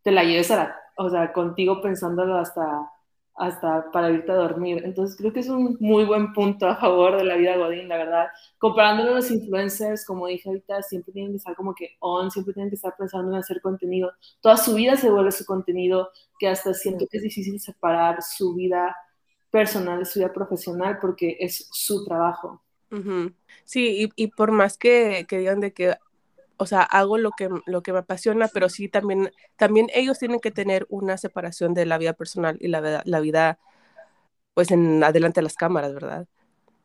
[0.02, 2.91] te la lleves a la, o sea, contigo pensándolo hasta
[3.34, 4.82] hasta para irte a dormir.
[4.84, 7.96] Entonces creo que es un muy buen punto a favor de la vida Godín, la
[7.96, 8.26] verdad.
[8.58, 12.54] Comparándolo a los influencers, como dije ahorita, siempre tienen que estar como que on, siempre
[12.54, 14.12] tienen que estar pensando en hacer contenido.
[14.40, 18.54] Toda su vida se vuelve su contenido, que hasta siento que es difícil separar su
[18.54, 18.94] vida
[19.50, 22.62] personal de su vida profesional porque es su trabajo.
[23.64, 25.94] Sí, y, y, por más que, que digan de que
[26.62, 30.40] o sea, hago lo que, lo que me apasiona, pero sí también, también ellos tienen
[30.40, 33.58] que tener una separación de la vida personal y la, la vida,
[34.54, 36.26] pues, en adelante de las cámaras, ¿verdad?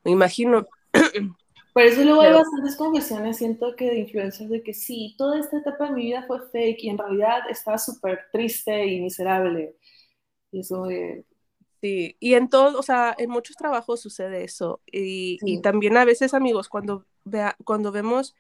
[0.04, 0.66] Me imagino.
[1.74, 5.60] Por eso luego hay bastantes confesiones, siento que de influencias de que sí, toda esta
[5.60, 9.76] etapa de mi vida fue fake y en realidad estaba súper triste y miserable.
[10.52, 10.88] Y eso.
[11.82, 14.82] Sí, y en todo, o sea, en muchos trabajos sucede eso.
[14.92, 18.36] Y, y también a veces, amigos, cuando, vea, cuando vemos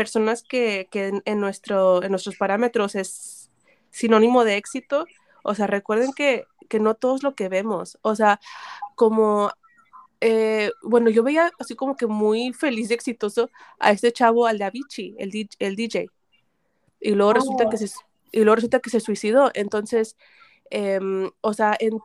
[0.00, 3.50] personas que, en, nuestro, en nuestros parámetros es
[3.90, 5.04] sinónimo de éxito,
[5.42, 6.46] o sea, recuerden que,
[6.80, 8.40] no todo es lo que vemos, o sea,
[8.94, 9.50] como,
[10.22, 14.56] eh, bueno, yo veía así como que muy feliz y exitoso a este chavo, al
[14.56, 16.06] de Avicii, el, el DJ,
[16.98, 17.78] y luego, resulta que oh.
[17.78, 17.90] se,
[18.32, 20.16] y luego resulta que se suicidó, entonces,
[20.70, 21.98] em, o sea, en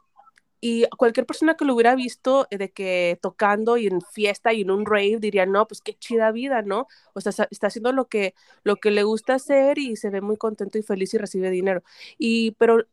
[0.67, 4.61] y cualquier persona que lo hubiera visto eh, de que tocando y en fiesta y
[4.61, 6.87] en un rave diría, no, pues qué chida vida, ¿no?
[7.13, 10.37] O sea, está haciendo lo que, lo que le gusta hacer y se ve muy
[10.37, 11.83] contento y feliz y recibe dinero.
[12.17, 12.83] Y, pero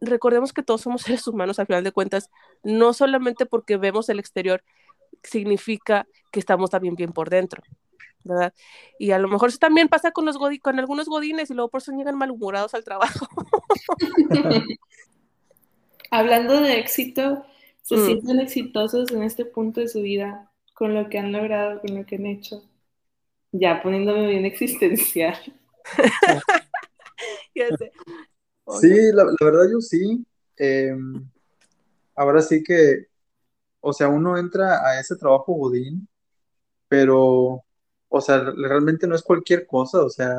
[0.00, 2.28] recordemos que todos somos seres humanos al final de cuentas,
[2.64, 4.64] no solamente porque vemos el exterior
[5.22, 7.62] significa que estamos también bien por dentro.
[8.24, 8.52] ¿verdad?
[8.98, 11.82] Y a lo mejor eso también pasa con los con algunos godines y luego por
[11.82, 13.28] eso llegan malhumorados al trabajo.
[16.12, 17.44] hablando de éxito,
[17.80, 18.06] se mm.
[18.06, 22.06] sienten exitosos en este punto de su vida con lo que han logrado, con lo
[22.06, 22.62] que han hecho.
[23.50, 25.36] Ya poniéndome bien existencial.
[28.80, 30.24] Sí, la, verdad yo sí.
[30.56, 31.28] Em,
[32.14, 33.08] ahora sí que,
[33.80, 36.08] o sea, uno entra a ese trabajo Godín,
[36.88, 37.62] pero,
[38.08, 40.36] o sea, realmente no es cualquier cosa, o sea,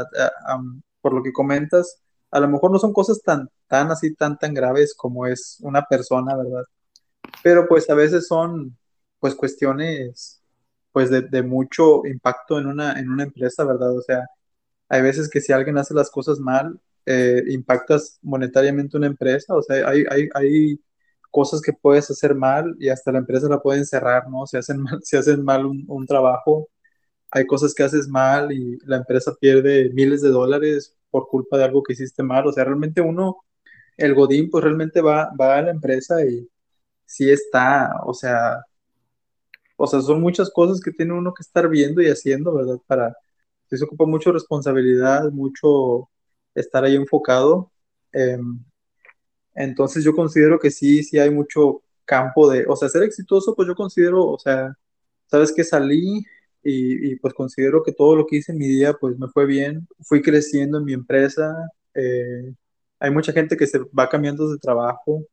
[1.02, 4.54] por lo que comentas, a lo mejor no son cosas tan, tan así, tan, tan
[4.54, 6.64] graves como es una persona, ¿verdad?
[7.44, 8.78] Pero pues a veces son,
[9.20, 10.44] pues, cuestiones,
[10.92, 13.98] pues, de, mucho impacto en una, en una empresa, ¿verdad?
[13.98, 14.28] O sea,
[14.90, 19.64] hay veces que si alguien hace las cosas mal, eh, impactas monetariamente una empresa, o
[19.64, 20.80] sea, hay, hay, hay
[21.32, 24.46] cosas que puedes hacer mal y hasta la empresa la pueden cerrar, ¿no?
[24.48, 26.70] Si hacen mal, hacen mal un, un trabajo,
[27.32, 31.66] hay cosas que haces mal y la empresa pierde miles de dólares por culpa de
[31.66, 32.48] algo que hiciste mal.
[32.48, 33.44] O sea, realmente uno,
[33.98, 36.48] el Godín, pues realmente va, va a la empresa y
[37.06, 38.64] sí está, o sea,
[39.76, 42.78] o sea, son muchas cosas que tiene uno que estar viendo y haciendo, ¿verdad?
[42.88, 43.16] Para,
[43.70, 46.10] se ocupa mucho responsabilidad, mucho
[46.56, 47.72] estar ahí enfocado.
[48.12, 48.64] Em,
[49.56, 53.68] entonces yo considero que sí, sí hay mucho campo de, o sea, ser exitoso, pues
[53.68, 54.76] yo considero, o sea,
[55.28, 56.26] sabes que salí,
[56.64, 59.88] y, pues considero que todo lo que hice en mi día pues me fue bien,
[60.02, 61.54] fui creciendo en mi empresa,
[61.94, 62.54] eh,
[63.04, 65.26] hay mucha gente que se va cambiando de trabajo,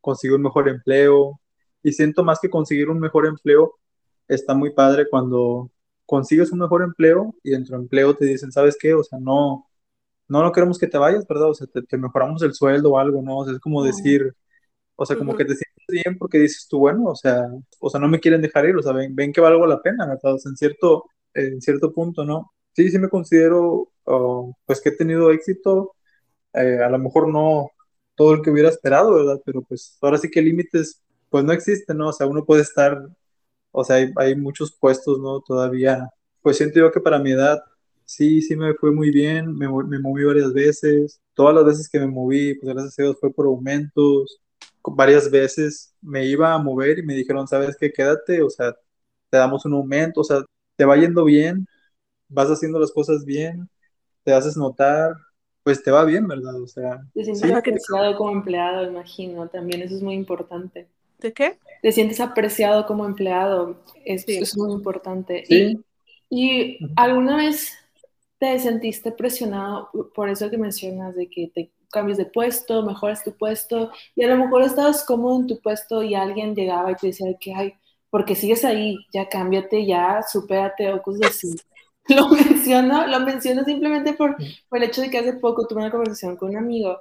[0.00, 1.40] consigue un mejor empleo
[1.80, 3.78] y siento más que conseguir un mejor empleo,
[4.26, 5.70] está muy padre cuando
[6.04, 8.94] consigues un mejor empleo y dentro de empleo te dicen, ¿sabes qué?
[8.94, 9.68] O sea, no,
[10.26, 11.50] no, no queremos que te vayas, ¿verdad?
[11.50, 13.38] O sea, te, mejoramos el sueldo o algo, ¿no?
[13.38, 14.34] O sea, es como decir,
[14.96, 17.46] o sea, como que te sientes bien porque dices tú, bueno, o sea,
[17.78, 20.06] o sea, no me quieren dejar ir, o sea, ven, ven que valgo la pena,
[20.06, 20.34] ¿verdad?
[20.34, 21.04] O sea, en cierto,
[21.34, 22.52] en cierto punto, ¿no?
[22.72, 25.94] Sí, sí me considero, oh, pues que he tenido éxito,
[26.54, 27.70] eh, a lo mejor no
[28.14, 29.40] todo el que hubiera esperado, ¿verdad?
[29.44, 32.08] Pero pues ahora sí que límites, pues no existen, ¿no?
[32.08, 33.08] O sea, uno puede estar,
[33.70, 35.40] o sea, hay, hay muchos puestos, ¿no?
[35.40, 36.08] Todavía,
[36.42, 37.62] pues siento yo que para mi edad,
[38.04, 41.98] sí, sí me fue muy bien, me, me moví varias veces, todas las veces que
[42.00, 44.40] me moví, pues gracias a Dios fue por aumentos,
[44.84, 48.72] varias veces me iba a mover y me dijeron, sabes qué, quédate, o sea,
[49.30, 50.44] te damos un aumento, o sea,
[50.76, 51.66] te va yendo bien,
[52.28, 53.68] vas haciendo las cosas bien,
[54.24, 55.14] te haces notar,
[55.62, 56.60] pues te va bien, ¿verdad?
[56.60, 60.88] O sea, te sientes apreciado como empleado, imagino, también eso es muy importante.
[61.18, 61.58] ¿De qué?
[61.82, 65.44] Te sientes apreciado como empleado, es, es muy importante.
[65.46, 65.78] ¿Sí?
[66.28, 67.72] Y, y alguna vez
[68.38, 73.32] te sentiste presionado por eso que mencionas de que te cambies de puesto, mejoras tu
[73.36, 77.08] puesto, y a lo mejor estabas cómodo en tu puesto y alguien llegaba y te
[77.08, 77.74] decía que, ay,
[78.10, 81.54] porque sigues ahí, ya cámbiate, ya supérate o cosas así.
[82.08, 84.36] Lo menciono, lo menciono simplemente por,
[84.68, 87.00] por el hecho de que hace poco tuve una conversación con un amigo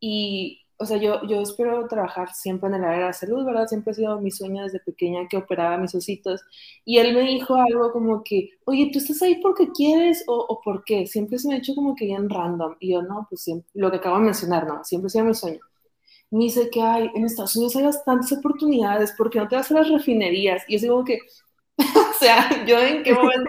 [0.00, 3.68] y o sea, yo, yo espero trabajar siempre en el área de la salud, ¿verdad?
[3.68, 6.42] Siempre ha sido mi sueño desde pequeña que operaba mis ositos.
[6.84, 10.60] Y él me dijo algo como que, oye, ¿tú estás ahí porque quieres o, o
[10.60, 11.06] por qué?
[11.06, 12.76] Siempre se me ha hecho como que bien random.
[12.80, 15.34] Y yo, no, pues siempre, lo que acabo de mencionar, no, siempre ha sido mi
[15.34, 15.60] sueño.
[16.30, 19.74] me dice que hay, en Estados Unidos hay bastantes oportunidades, porque no te vas a
[19.74, 20.62] las refinerías?
[20.68, 21.18] Y yo digo que,
[21.78, 23.48] o sea, yo en qué momento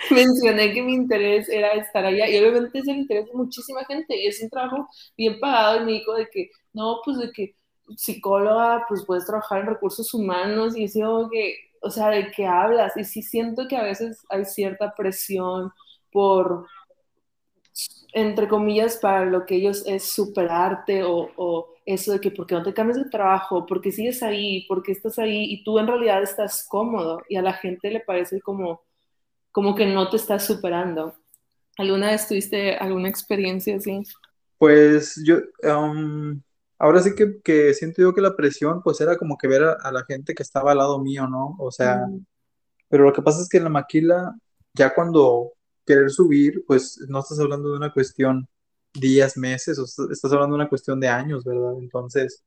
[0.10, 4.16] mencioné que mi interés era estar allá, y obviamente es el interés de muchísima gente,
[4.16, 7.56] y es un trabajo bien pagado, y me dijo de que, no, pues de que
[7.96, 12.96] psicóloga, pues puedes trabajar en recursos humanos, y digo que, o sea, de qué hablas,
[12.96, 15.72] y sí siento que a veces hay cierta presión
[16.12, 16.66] por
[18.12, 22.62] entre comillas, para lo que ellos es superarte o, o eso de que porque no
[22.62, 26.66] te cambias de trabajo, porque sigues ahí, porque estás ahí y tú en realidad estás
[26.68, 28.82] cómodo y a la gente le parece como,
[29.52, 31.14] como que no te estás superando.
[31.76, 34.02] ¿Alguna vez tuviste alguna experiencia así?
[34.58, 36.40] Pues yo, um,
[36.78, 39.92] ahora sí que, que, siento yo que la presión pues era como que ver a,
[39.92, 41.56] la gente que estaba al lado mío, ¿no?
[41.58, 42.06] O sea,
[42.88, 44.34] pero lo que pasa es que en la maquila,
[44.74, 45.52] ya cuando
[45.86, 48.48] querer subir, pues no estás hablando de una cuestión
[48.92, 51.74] días, meses, o estás hablando de una cuestión de años, ¿verdad?
[51.78, 52.44] Entonces,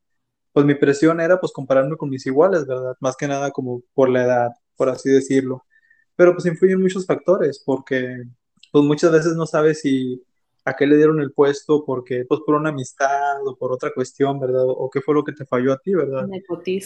[0.51, 2.95] pues mi presión era pues compararme con mis iguales, ¿verdad?
[2.99, 5.65] Más que nada como por la edad, por así decirlo.
[6.15, 8.23] Pero pues influyen muchos factores, porque
[8.71, 10.21] pues muchas veces no sabes si
[10.65, 14.39] a qué le dieron el puesto, porque pues por una amistad o por otra cuestión,
[14.39, 14.63] ¿verdad?
[14.65, 16.25] O qué fue lo que te falló a ti, ¿verdad?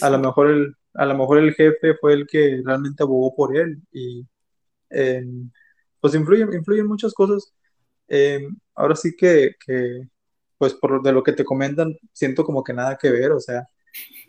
[0.04, 3.56] A lo mejor el, a lo mejor el jefe fue el que realmente abogó por
[3.56, 4.26] él y
[4.90, 5.24] eh,
[6.00, 7.54] pues influyen, influyen muchas cosas.
[8.08, 10.08] Eh, ahora sí que, que,
[10.58, 13.68] pues por de lo que te comentan, siento como que nada que ver, o sea,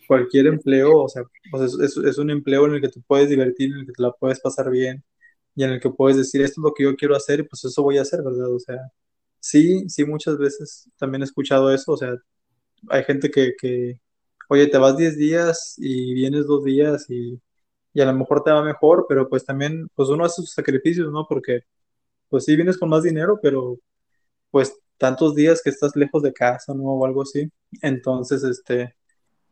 [0.08, 3.72] cualquier empleo, o sea, pues es, es, un empleo en el que tú puedes divertir,
[3.72, 5.04] en el que te la puedes pasar bien
[5.54, 7.64] y en el que puedes decir, esto es lo que yo quiero hacer y pues
[7.64, 8.52] eso voy a hacer, ¿verdad?
[8.54, 8.78] O sea,
[9.40, 12.16] sí, sí, muchas veces también he escuchado eso, o sea,
[12.90, 14.00] hay gente que, que
[14.48, 17.40] oye, te vas 10 días y vienes dos días y
[17.98, 21.10] y a lo mejor te va mejor, pero pues también, pues uno hace sus sacrificios,
[21.12, 21.26] ¿no?
[21.28, 21.62] Porque,
[22.28, 23.78] pues sí vienes con más dinero, pero
[24.50, 26.84] pues tantos días que estás lejos de casa, ¿no?
[26.84, 27.50] O algo así.
[27.82, 28.96] Entonces, este,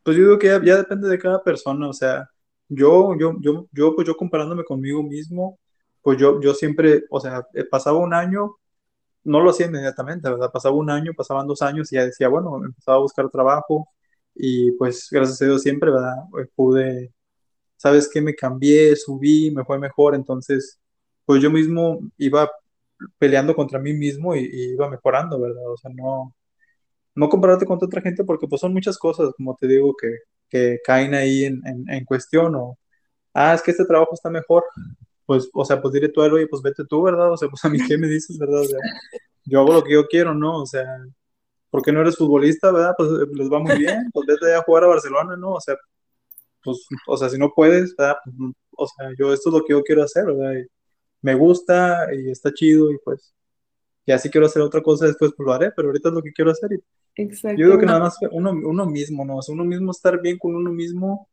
[0.07, 2.31] pues yo digo que ya, depende de cada persona, o sea,
[2.69, 5.59] yo, yo, yo, yo, pues yo comparándome conmigo mismo,
[6.03, 8.57] pues yo, yo siempre, o sea, eh, pasaba un año,
[9.25, 10.53] no lo hacía inmediatamente, ¿verdad?
[10.53, 13.89] Pasaba un año, pasaban dos años y ya decía, bueno, empezaba a buscar trabajo
[14.35, 16.15] y pues gracias a Dios siempre, ¿verdad?
[16.41, 17.13] Eh, pude
[17.77, 20.81] sabes que me cambié, subí, me fue mejor, entonces,
[21.25, 22.51] pues yo mismo iba
[23.19, 25.71] peleando contra mí mismo y, iba mejorando, ¿verdad?
[25.71, 26.35] O sea, no,
[27.17, 30.79] no compararte con otra gente porque pues son muchas cosas, como te digo, que, que
[30.85, 32.79] caen ahí en, en, cuestión o,
[33.35, 34.65] ah, es que este trabajo está mejor,
[35.25, 37.33] pues, o sea, pues dile tú a él, oye, pues vete tú, ¿verdad?
[37.33, 38.61] O sea, pues a mí, ¿qué me dices, verdad?
[38.61, 38.79] O sea,
[39.45, 40.63] yo hago lo que yo quiero, ¿no?
[40.63, 40.85] O sea,
[41.71, 42.95] ¿por qué no eres futbolista, verdad?
[42.97, 45.53] Pues les va muy bien, pues vete a jugar a Barcelona, ¿no?
[45.55, 45.77] O sea,
[46.63, 48.17] pues, o sea, si no puedes, ¿verdad?
[48.25, 50.55] Pues, o sea, yo esto es lo que yo quiero hacer, ¿verdad?
[51.23, 53.35] me gusta y está chido y pues,
[54.07, 56.33] ya si quiero hacer otra cosa después, pues lo haré, pero ahorita es lo que
[56.33, 56.71] quiero hacer.
[56.73, 57.59] Y Exacto.
[57.59, 59.39] Yo digo que nada más uno, uno mismo, ¿no?
[59.39, 61.29] O sea, uno mismo estar bien con uno mismo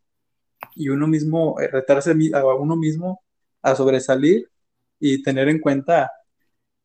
[0.75, 3.21] y uno mismo eh, retarse a uno mismo
[3.61, 4.49] a sobresalir
[4.99, 6.09] y tener en cuenta,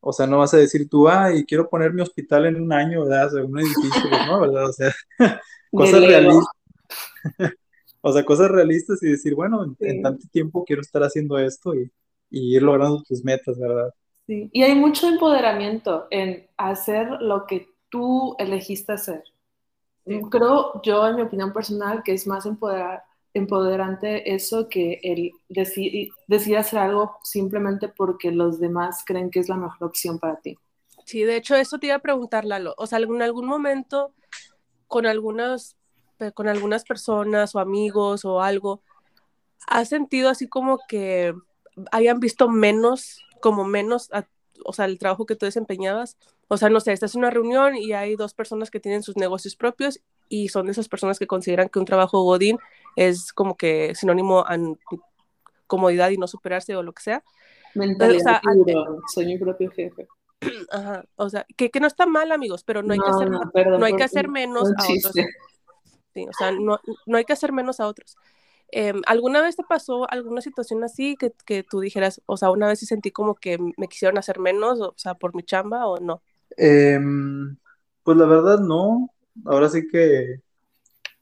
[0.01, 3.05] o sea, no vas a decir tú, ay, quiero poner mi hospital en un año,
[3.05, 3.27] ¿verdad?
[3.27, 4.41] O sea, un edificio, ¿no?
[4.41, 4.69] ¿Verdad?
[4.69, 4.95] O sea,
[5.71, 6.47] cosas realistas.
[8.01, 11.91] O sea, cosas realistas y decir, bueno, en, tanto tiempo quiero estar haciendo esto y,
[12.31, 13.93] ir logrando tus metas, ¿verdad?
[14.29, 19.25] Sí, y hay mucho empoderamiento en hacer lo que tú elegiste hacer.
[20.31, 26.13] Creo yo, en mi opinión personal, que es más empoderar, empoderante eso que el decidir,
[26.59, 30.59] hacer algo simplemente porque los demás creen que es la mejor opción para ti.
[31.07, 32.75] Sí, de hecho, eso te iba a preguntar, Lalo.
[32.77, 34.13] O sea, en algún momento,
[34.89, 35.75] con algunas
[36.35, 38.83] con algunas personas o amigos o algo,
[39.69, 41.33] ¿has sentido así como que
[41.93, 44.11] hayan visto menos, como menos,
[44.65, 46.17] o sea, el trabajo que tú desempeñabas?
[46.49, 49.17] O sea, no sé, estás en una reunión y hay dos personas que tienen sus
[49.17, 52.59] negocios propios y son esas personas que consideran que un trabajo godín
[52.97, 54.57] es como que sinónimo a
[55.67, 57.23] comodidad y no superarse o lo que sea.
[57.75, 58.41] Mentalidad,
[59.15, 60.09] soy mi propio jefe.
[60.71, 63.85] Ajá, o sea, que, que, no está mal, amigos, pero no hay que hacer, no,
[63.85, 65.27] hay que hacer menos a otros
[66.27, 66.81] o sea, no,
[67.17, 68.17] hay que hacer menos a otros.
[68.71, 72.69] Em, ¿Alguna vez te pasó alguna situación así que, que, tú dijeras, o sea, una
[72.69, 75.99] vez sí sentí como que me quisieron hacer menos, o sea, por mi chamba o
[76.01, 76.23] no?
[76.57, 77.57] Em,
[78.03, 79.11] pues la verdad no,
[79.47, 80.43] ahora sí que,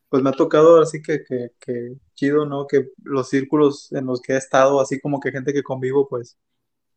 [0.09, 2.67] pues me ha tocado ahora sí que, que, que, chido, ¿no?
[2.67, 6.39] Que los círculos en los que he estado, así como que gente que convivo, pues,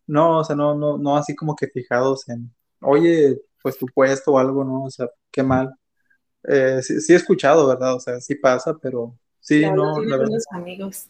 [0.07, 4.33] no, o sea, no, no, no así como que fijados en, oye, pues tu puesto
[4.33, 4.85] o algo, ¿no?
[4.85, 5.75] O sea, qué mal.
[6.43, 7.95] Eh, sí, he escuchado, ¿verdad?
[7.95, 9.17] O sea, sí pasa, pero
[9.49, 9.95] sí, no.
[9.95, 11.09] Tienes buenos amigos.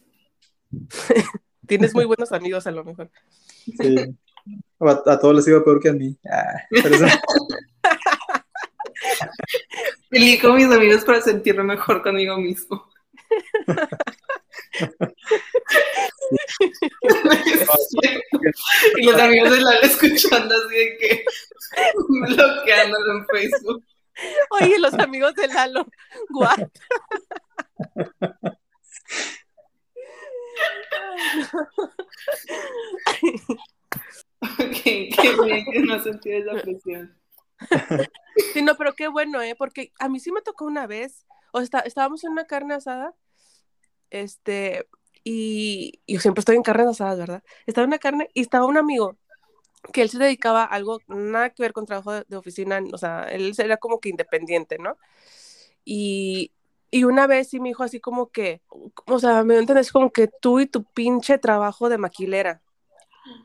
[1.66, 3.10] tienes muy buenos amigos a lo mejor.
[3.64, 4.16] Sí.
[4.80, 6.16] A, todos les iba peor que a mí.
[6.30, 6.62] Ah,
[10.10, 12.90] Elijo mis amigos para sentirme mejor conmigo mismo.
[18.96, 21.22] y los amigos de Lalo escuchando así de que
[22.08, 23.84] bloqueándolo en Facebook.
[24.50, 25.86] Oye, los amigos de Lalo,
[26.30, 26.70] what?
[34.42, 37.16] Ok, qué bien que no sentí esa presión.
[38.54, 39.54] Sí, no, pero qué bueno, ¿eh?
[39.56, 43.14] Porque a mí sí me tocó una vez, o sea, estábamos en una carne asada,
[44.08, 44.86] este,
[45.24, 47.42] y yo siempre estoy en carnes asadas, ¿verdad?
[47.66, 49.18] Estaba una carne y estaba un amigo
[49.92, 52.98] que él se dedicaba a algo nada que ver con trabajo de, de oficina, o
[52.98, 54.96] sea, él era como que independiente, ¿no?
[55.84, 56.52] Y,
[56.90, 58.62] y una vez sí me dijo así como que,
[59.06, 62.62] o sea, me entendés como que tú y tu pinche trabajo de maquilera.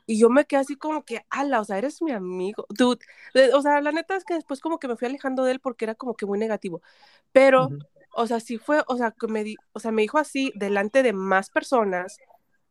[0.05, 2.65] Y yo me quedé así como que, ala, o sea, eres mi amigo.
[2.69, 2.99] Dude,
[3.33, 5.59] de- o sea, la neta es que después como que me fui alejando de él
[5.59, 6.81] porque era como que muy negativo.
[7.31, 7.85] Pero, Ujú.
[8.15, 11.03] o sea, sí fue, o sea, que me di, o sea, me dijo así delante
[11.03, 12.21] de más personas.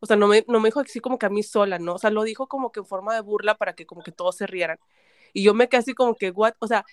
[0.01, 1.95] O sea, no me, no me dijo así como que a mí sola, ¿no?
[1.95, 4.37] O sea, lo dijo como que en forma de burla para que como que todos
[4.37, 4.79] se rieran.
[5.33, 6.55] Y yo me quedé así como que, what?
[6.61, 6.85] O sea,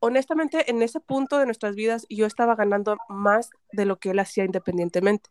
[0.00, 4.18] honestamente, en ese punto de nuestras vidas, yo estaba ganando más de lo que él
[4.18, 5.30] hacía independientemente.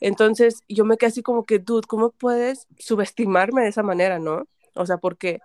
[0.00, 4.46] Entonces, yo me quedé así como que, dude, ¿cómo puedes subestimarme de esa manera, no?
[4.74, 5.40] O sea, porque,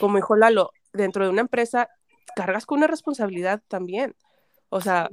[0.00, 1.88] como dijo Lalo, dentro de una empresa
[2.34, 4.14] cargas con una responsabilidad también.
[4.68, 5.08] O sea,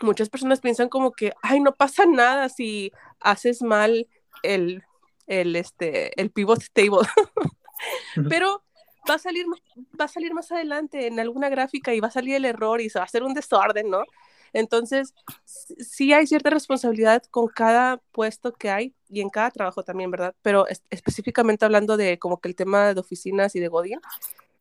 [0.00, 4.08] muchas personas piensan como que, ay, no pasa nada si haces mal
[4.42, 4.84] el,
[5.26, 7.08] el, este, el pivot table.
[8.28, 8.62] Pero
[9.08, 9.46] va a salir,
[10.00, 12.90] va a salir más adelante en alguna gráfica y va a salir el error y
[12.90, 14.02] se va a hacer un desorden, ¿no?
[14.52, 20.10] Entonces, sí hay cierta responsabilidad con cada puesto que hay y en cada trabajo también,
[20.10, 20.34] ¿verdad?
[20.42, 24.00] Pero es- específicamente hablando de como que el tema de oficinas y de Godín,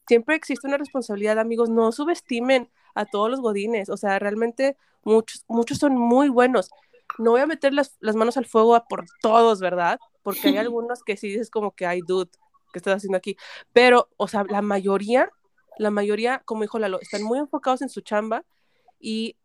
[0.08, 5.46] siempre existe una responsabilidad, amigos, no subestimen a todos los Godines, o sea, realmente muchos,
[5.48, 6.70] muchos son muy buenos.
[7.18, 10.00] No voy a meter las, las manos al fuego a por todos, ¿verdad?
[10.24, 12.30] Porque hay algunos que sí dices como que hay dude,
[12.72, 13.38] ¿qué estás haciendo aquí?
[13.74, 15.30] Pero, o sea, la mayoría,
[15.78, 18.44] la mayoría, como dijo Lalo, están muy enfocados en su chamba
[19.00, 19.36] y,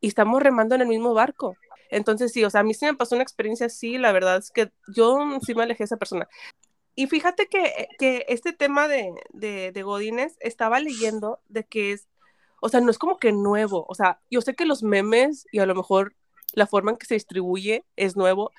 [0.00, 1.56] y estamos remando en el mismo barco.
[1.90, 4.50] Entonces, sí, o sea, a mí sí me pasó una experiencia así, la verdad es
[4.50, 6.28] que yo sí me alejé de esa persona.
[6.94, 12.08] Y fíjate que, que este tema de, de, de Godines estaba leyendo de que es,
[12.60, 15.58] o sea, no es como que nuevo, o sea, yo sé que los memes y
[15.58, 16.14] a lo mejor
[16.54, 18.50] la forma en que se distribuye es nuevo,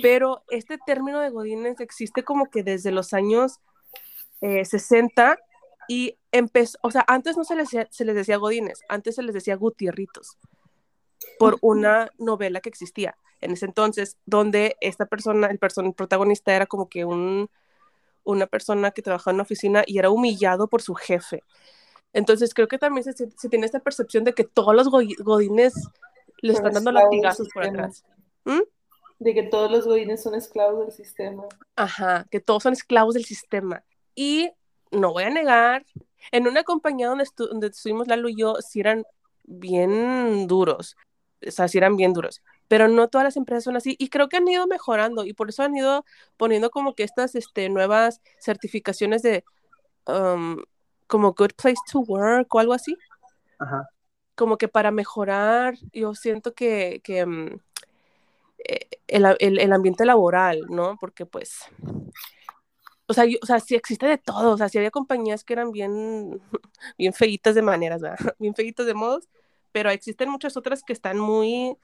[0.00, 3.60] pero este término de Godines existe como que desde los años
[4.40, 5.38] eh, 60
[5.88, 9.34] y empezó, o sea, antes no se les, se les decía Godines, antes se les
[9.34, 10.38] decía Gutierritos
[11.38, 16.54] por una novela que existía en ese entonces, donde esta persona, el, person el protagonista
[16.54, 17.48] era como que un,
[18.24, 21.42] una persona que trabajaba en una oficina y era humillado por su jefe.
[22.12, 25.74] Entonces creo que también se, se tiene esta percepción de que todos los go godines
[26.40, 28.04] le están dando latigazos por atrás.
[28.44, 28.62] ¿Mm?
[29.18, 31.44] De que todos los godines son esclavos del sistema.
[31.76, 33.84] Ajá, que todos son esclavos del sistema.
[34.14, 34.50] Y
[34.90, 35.84] no voy a negar,
[36.32, 39.04] en una compañía donde, estu donde estuvimos Lalo y yo, sí eran
[39.44, 40.96] bien duros,
[41.46, 44.28] o sea, sí eran bien duros, pero no todas las empresas son así y creo
[44.28, 46.04] que han ido mejorando y por eso han ido
[46.36, 49.44] poniendo como que estas este, nuevas certificaciones de
[50.06, 50.62] um,
[51.06, 52.96] como Good Place to Work o algo así.
[53.58, 53.88] Ajá.
[54.34, 57.58] Como que para mejorar, yo siento que, que um,
[59.06, 60.96] el, el, el, ambiente laboral, ¿no?
[61.00, 61.60] Porque pues,
[63.06, 65.54] o sea, yo, o sea, sí existe de todo, o sea, sí había compañías que
[65.54, 66.40] eran bien,
[66.98, 68.18] bien feitas de maneras, ¿verdad?
[68.38, 69.28] Bien feitas de modos,
[69.72, 71.76] pero existen muchas otras que están muy, o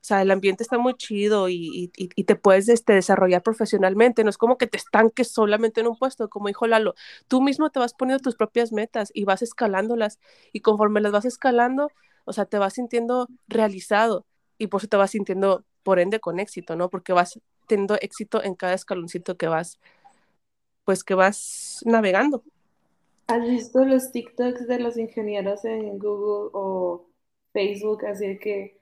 [0.00, 4.30] sea, el ambiente está muy chido y, y, y, te puedes este, desarrollar profesionalmente, no
[4.30, 6.94] es como que te estanques solamente en un puesto, como dijo Lalo,
[7.28, 10.20] tú mismo te vas poniendo tus propias metas y vas escalándolas
[10.52, 11.90] y conforme las vas escalando,
[12.24, 14.26] o sea, te vas sintiendo realizado
[14.58, 16.90] y por eso te vas sintiendo, por ende, con éxito, ¿no?
[16.90, 19.78] Porque vas teniendo éxito en cada escaloncito que vas,
[20.84, 22.42] pues que vas navegando.
[23.28, 27.06] ¿Has visto los TikToks de los ingenieros en Google o
[27.52, 28.04] Facebook?
[28.04, 28.80] Así de que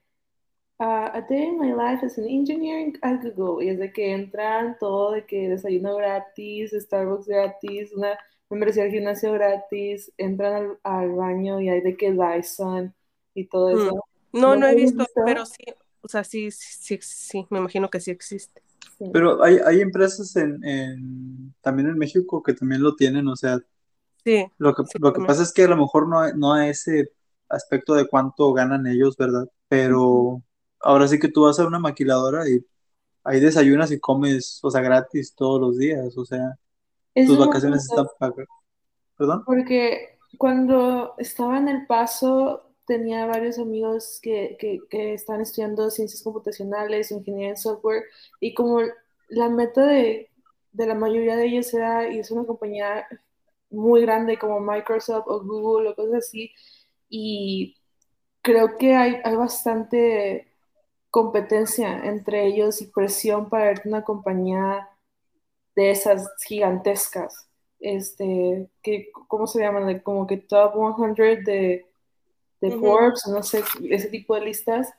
[0.81, 3.63] uh, a day in my life as an engineer at Google.
[3.63, 8.93] Y es de que entran todo, de que desayuno gratis, Starbucks gratis, una membresía al
[8.93, 12.95] gimnasio gratis, entran al, al, baño y hay de que Dyson
[13.35, 13.95] y todo eso.
[13.95, 14.41] Mm.
[14.41, 15.65] No, no, no he visto, visto, pero sí,
[16.05, 18.63] o sea, sí, sí, sí, me imagino que sí existe.
[18.99, 19.07] Sí.
[19.11, 23.59] Pero hay, hay empresas en, en, también en México que también lo tienen, o sea,
[24.23, 26.69] sí, lo que, sí, lo que pasa es que a lo mejor no, no a
[26.69, 27.11] ese
[27.49, 29.49] aspecto de cuánto ganan ellos, ¿verdad?
[29.67, 30.43] Pero uh -huh.
[30.81, 32.65] ahora sí que tú vas a una maquiladora y
[33.25, 36.59] ahí desayunas y comes, o sea, gratis todos los días, o sea,
[37.15, 38.47] tus vacaciones están pagadas.
[39.17, 39.43] ¿Perdón?
[39.47, 47.11] Porque cuando estaba en El Paso, tenía varios amigos que, que, están estudiando ciencias computacionales,
[47.11, 48.05] ingeniería en software,
[48.41, 48.81] y como
[49.29, 50.31] la meta de,
[50.73, 53.07] de la mayoría de ellos era irse a una compañía
[53.71, 56.53] muy grande como Microsoft o Google o cosas así,
[57.09, 57.77] y
[58.43, 60.49] creo que hay, hay bastante
[61.11, 64.89] competencia entre ellos y presión para ver una compañía
[65.77, 67.49] de esas gigantescas,
[67.81, 70.01] este, que, ¿cómo se llaman?
[70.01, 71.87] como que top 100 de,
[72.65, 74.93] de Forbes, no sé, ese tipo de listas,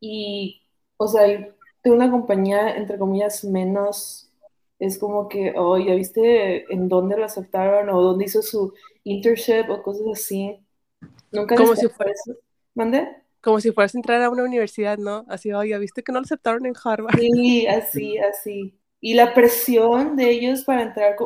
[0.00, 0.62] y,
[0.96, 4.30] o sea, de una compañía, entre comillas, menos,
[4.78, 9.68] es como que, oh, ya viste en dónde lo aceptaron o dónde hizo su internship
[9.68, 10.56] o cosas así.
[11.32, 12.38] Nunca como si fuera eso.
[12.74, 13.08] ¿Mande?
[13.42, 15.24] Como si fueras a entrar a una universidad, ¿no?
[15.28, 17.18] Así, oye, ¿viste que no lo aceptaron en Harvard?
[17.18, 18.78] Sí, así, así.
[19.00, 21.16] Y la presión de ellos para entrar,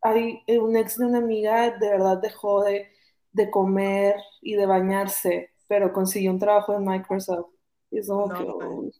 [0.00, 2.88] hay un ex de una amiga de verdad dejó de,
[3.32, 7.50] de comer y de bañarse, pero consiguió un trabajo en Microsoft.
[7.90, 8.90] Y es como que oh,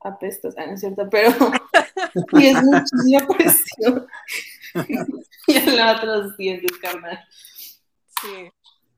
[0.00, 1.30] apestas, ah, no es cierto, pero
[2.32, 4.06] y es muchísima presión.
[5.46, 7.18] y el otro sientes, carnal.
[8.20, 8.50] Sí.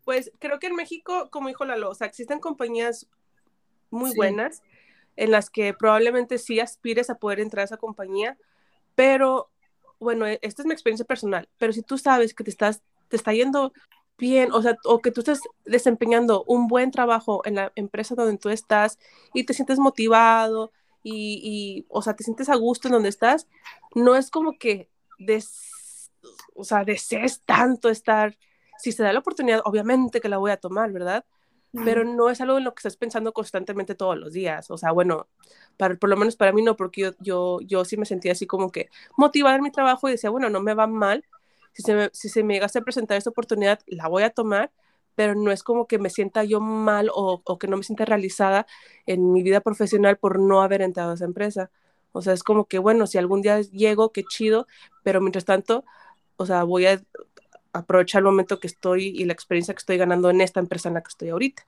[0.04, 3.06] Pues creo que en México, como dijo Lalo, o sea, existen compañías
[3.90, 4.62] muy buenas
[5.16, 8.38] en las que probablemente sí aspires a poder entrar a esa compañía,
[8.94, 9.50] pero
[9.98, 13.16] bueno, e, esta es mi experiencia personal, pero si tú sabes que te estás, te
[13.16, 13.72] está yendo
[14.18, 18.38] bien, o sea, o que tú estás desempeñando un buen trabajo en la empresa donde
[18.38, 18.98] tú estás
[19.34, 23.48] y te sientes motivado y, y o sea, te sientes a gusto en donde estás,
[23.94, 26.10] no es como que des,
[26.54, 28.36] o sea, desees tanto estar
[28.78, 31.24] si se da la oportunidad, obviamente que la voy a tomar, ¿verdad?
[31.84, 34.70] Pero no es algo en lo que estás pensando constantemente todos los días.
[34.70, 35.28] O sea, bueno,
[35.76, 38.46] para, por lo menos para mí no, porque yo, yo, yo sí me sentía así
[38.46, 41.24] como que motivada en mi trabajo y decía, bueno, no me va mal.
[41.78, 44.72] Si se me, si se me llega a presentar esta oportunidad, la voy a tomar,
[45.14, 48.04] pero no es como que me sienta yo mal o, o, que no me sienta
[48.04, 48.66] realizada
[49.06, 51.70] en mi vida profesional por no haber entrado a esa empresa.
[52.10, 54.66] O sea, es como que, bueno, si algún día llego, qué chido,
[55.04, 55.84] pero mientras tanto,
[56.36, 57.00] o sea, voy a
[57.72, 60.94] aprovechar el momento que estoy y la experiencia que estoy ganando en esta empresa en
[60.94, 61.62] la que estoy ahorita.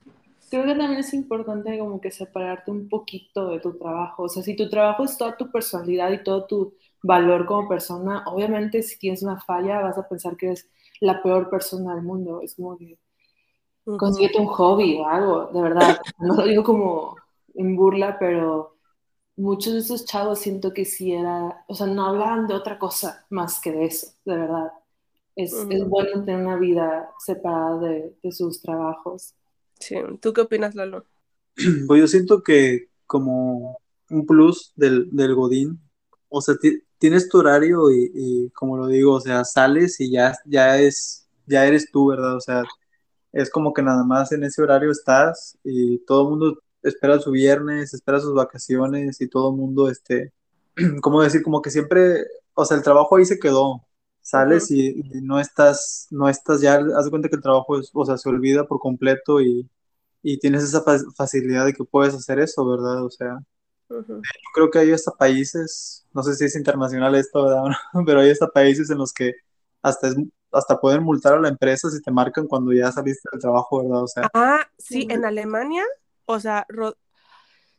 [0.50, 4.24] Creo que también es importante como que separarte un poquito de tu trabajo.
[4.24, 8.24] O sea, si tu trabajo es toda tu personalidad y todo tu valor como persona,
[8.26, 10.68] obviamente si tienes una falla vas a pensar que eres
[11.00, 12.40] la peor persona del mundo.
[12.42, 12.98] Es como que
[13.86, 13.98] uh
[14.38, 15.98] un hobby o algo, de verdad.
[16.18, 17.16] No lo digo como
[17.54, 18.76] en burla, pero
[19.36, 23.26] muchos de esos chavos siento que sí era, o sea, no hablaban de otra cosa
[23.30, 24.72] más que de eso, de verdad
[25.36, 29.34] es, es bueno tener una vida separada de, de, sus trabajos.
[29.78, 31.06] Sí, ¿tú qué opinas, Lalo?
[31.86, 35.80] Pues yo siento que como un plus del, del Godín,
[36.28, 36.56] o sea,
[37.00, 41.28] tienes tu horario y, y, como lo digo, o sea, sales y ya, ya, es,
[41.46, 42.36] ya eres tú, ¿verdad?
[42.36, 42.62] O sea,
[43.32, 47.30] es como que nada más en ese horario estás y todo el mundo espera su
[47.32, 50.32] viernes, espera sus vacaciones y todo el mundo, este,
[51.02, 51.42] ¿cómo decir?
[51.42, 52.24] Como que siempre,
[52.54, 53.86] o sea, el trabajo ahí se quedó,
[54.22, 58.04] sales y, no estás, no estás ya, haz de cuenta que el trabajo es, o
[58.06, 59.68] sea, se olvida por completo y,
[60.22, 60.82] y tienes esa
[61.16, 63.04] facilidad de que puedes hacer eso, ¿verdad?
[63.04, 63.38] O sea,
[63.90, 64.20] yo
[64.54, 67.64] creo que hay hasta países, no sé si es internacional esto, ¿verdad?
[68.06, 69.34] Pero hay hasta países en los que
[69.82, 70.16] hasta es,
[70.52, 74.02] hasta pueden multar a la empresa si te marcan cuando ya saliste del trabajo, ¿verdad?
[74.02, 75.84] O sea, ah, sí, en Alemania,
[76.24, 76.66] o sea,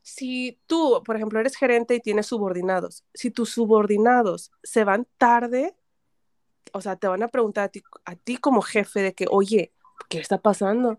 [0.01, 5.75] si tú, por ejemplo, eres gerente y tienes subordinados, si tus subordinados se van tarde,
[6.73, 9.73] o sea, te van a preguntar a ti, a ti como jefe de que, oye,
[10.09, 10.97] ¿qué está pasando?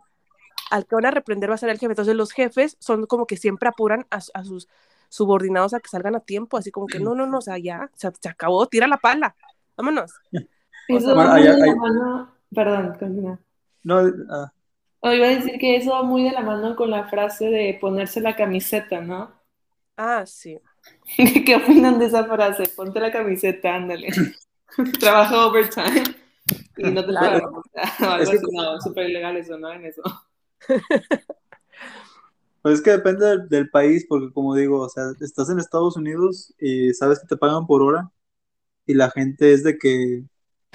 [0.71, 1.93] Al que van a reprender va a ser el jefe.
[1.93, 4.69] Entonces los jefes son como que siempre apuran a, sus
[5.13, 7.91] subordinados a que salgan a tiempo, así como que no, no, no, o sea, ya,
[7.95, 9.37] se, se acabó, tira la pala,
[9.77, 10.11] vámonos.
[10.89, 13.39] Eso va muy de la mano, perdón, continúa.
[13.85, 13.99] No,
[14.31, 14.53] ah.
[15.15, 18.21] iba a decir que eso va muy de la mano con la frase de ponerse
[18.21, 19.33] la camiseta, ¿no?
[19.97, 20.59] Ah, sí.
[21.47, 22.65] ¿Qué opinan de esa frase?
[22.75, 24.09] Ponte la camiseta, ándale.
[25.01, 26.03] trabaja overtime
[26.77, 27.63] y no te claro.
[27.99, 29.73] algo así, no, súper ilegal eso, ¿no?
[29.73, 30.03] En eso.
[32.63, 36.55] Pues es que depende del, país, porque como digo, o sea, estás en Estados Unidos
[36.59, 38.11] y sabes que te pagan por hora
[38.87, 40.25] y la gente es de que,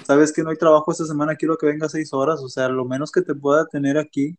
[0.04, 2.84] sabes que no hay trabajo esta semana, quiero que venga seis horas, o sea, lo
[2.86, 4.38] menos que te pueda tener aquí,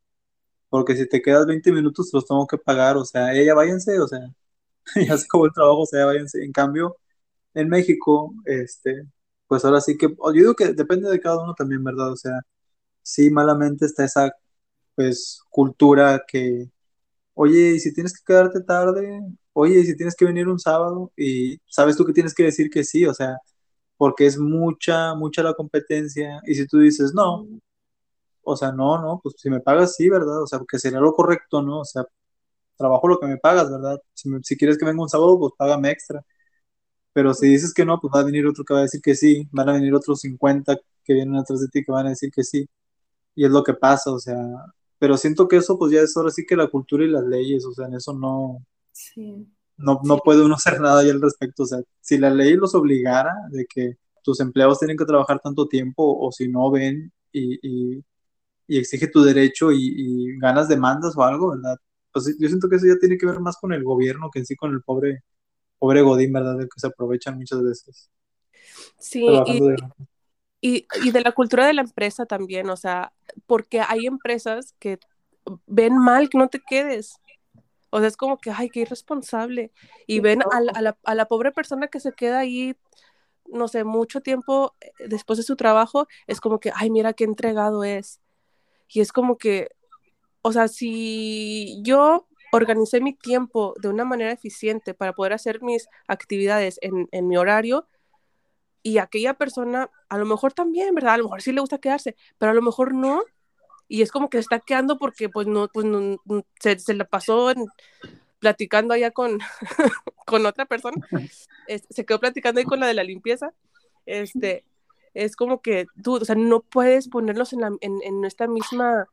[0.69, 4.07] porque si te quedas 20 minutos los tengo que pagar, o sea, ella váyanse, o
[4.07, 4.21] sea,
[4.95, 6.43] ya se acabó el trabajo, o sea, váyanse.
[6.43, 6.97] En cambio,
[7.53, 9.03] en México, este,
[9.47, 12.11] pues ahora sí que, yo digo que depende de cada uno también, ¿verdad?
[12.13, 12.41] O sea,
[13.03, 14.33] sí, malamente está esa,
[14.95, 16.69] pues, cultura que,
[17.39, 19.21] oye, y si tienes que quedarte tarde,
[19.53, 22.69] oye, y si tienes que venir un sábado, y sabes tú que tienes que decir
[22.69, 23.37] que sí, o sea,
[23.97, 27.47] porque es mucha, mucha la competencia, y si tú dices no,
[28.43, 30.43] o sea, no, no, pues si me pagas, sí, ¿verdad?
[30.43, 31.81] O sea, porque sería lo correcto, ¿no?
[31.81, 32.05] O sea,
[32.77, 33.99] trabajo lo que me pagas, ¿verdad?
[34.13, 36.23] Si, si quieres que venga un sábado, pues págame extra.
[37.13, 39.15] Pero si dices que no, pues va a venir otro que va a decir que
[39.15, 42.31] sí, van a venir otros 50 que vienen atrás de ti que van a decir
[42.31, 42.67] que sí.
[43.35, 44.37] Y es lo que pasa, o sea,
[44.99, 47.65] pero siento que eso pues ya es ahora sí que la cultura y las leyes,
[47.65, 48.63] o sea, en eso no,
[49.77, 52.75] no, no puede uno hacer nada ahí al respecto, o sea, si la ley los
[52.75, 57.97] obligara de que tus empleados tienen que trabajar tanto tiempo o si no ven y,
[57.97, 58.03] y,
[58.67, 61.77] exige tu derecho y, y, ganas demandas o algo, ¿verdad?
[62.13, 64.45] Pues yo siento que eso ya tiene que ver más con el gobierno que en
[64.45, 65.23] sí con el pobre,
[65.79, 66.57] pobre Godín, ¿verdad?
[66.57, 68.09] De que se aprovechan muchas veces.
[68.99, 69.75] Sí, y,
[70.62, 73.14] y, de la cultura de la empresa también, o sea,
[73.45, 74.99] porque hay empresas que
[75.68, 77.16] ven mal que no te quedes.
[77.91, 79.72] O sea, es como que, ay, qué irresponsable.
[80.05, 82.76] Y ven a la, a la, pobre persona que se queda ahí,
[83.47, 87.24] no sé, mucho tiempo eh, después de su trabajo, es como que, ay, mira qué
[87.24, 88.22] entregado es.
[88.89, 89.70] Y es como que,
[90.41, 95.88] o sea, si yo organicé mi tiempo de una manera eficiente para poder hacer mis
[96.07, 97.88] actividades en, en mi horario,
[98.84, 101.15] y aquella persona a lo mejor también, ¿verdad?
[101.15, 103.23] A lo mejor sí le gusta quedarse, pero a lo mejor no.
[103.88, 106.17] Y es como que se está quedando porque pues no, pues no,
[106.59, 107.53] se, se la pasó
[108.39, 109.39] platicando allá con,
[110.25, 111.05] con otra persona.
[111.89, 113.53] se quedó platicando ahí con la de la limpieza.
[114.05, 114.63] Este,
[115.13, 119.07] es como que tú, o sea, no puedes ponerlos en, la, en, en esta misma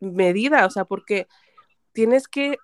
[0.00, 1.26] medida, o sea, porque
[1.92, 2.58] tienes que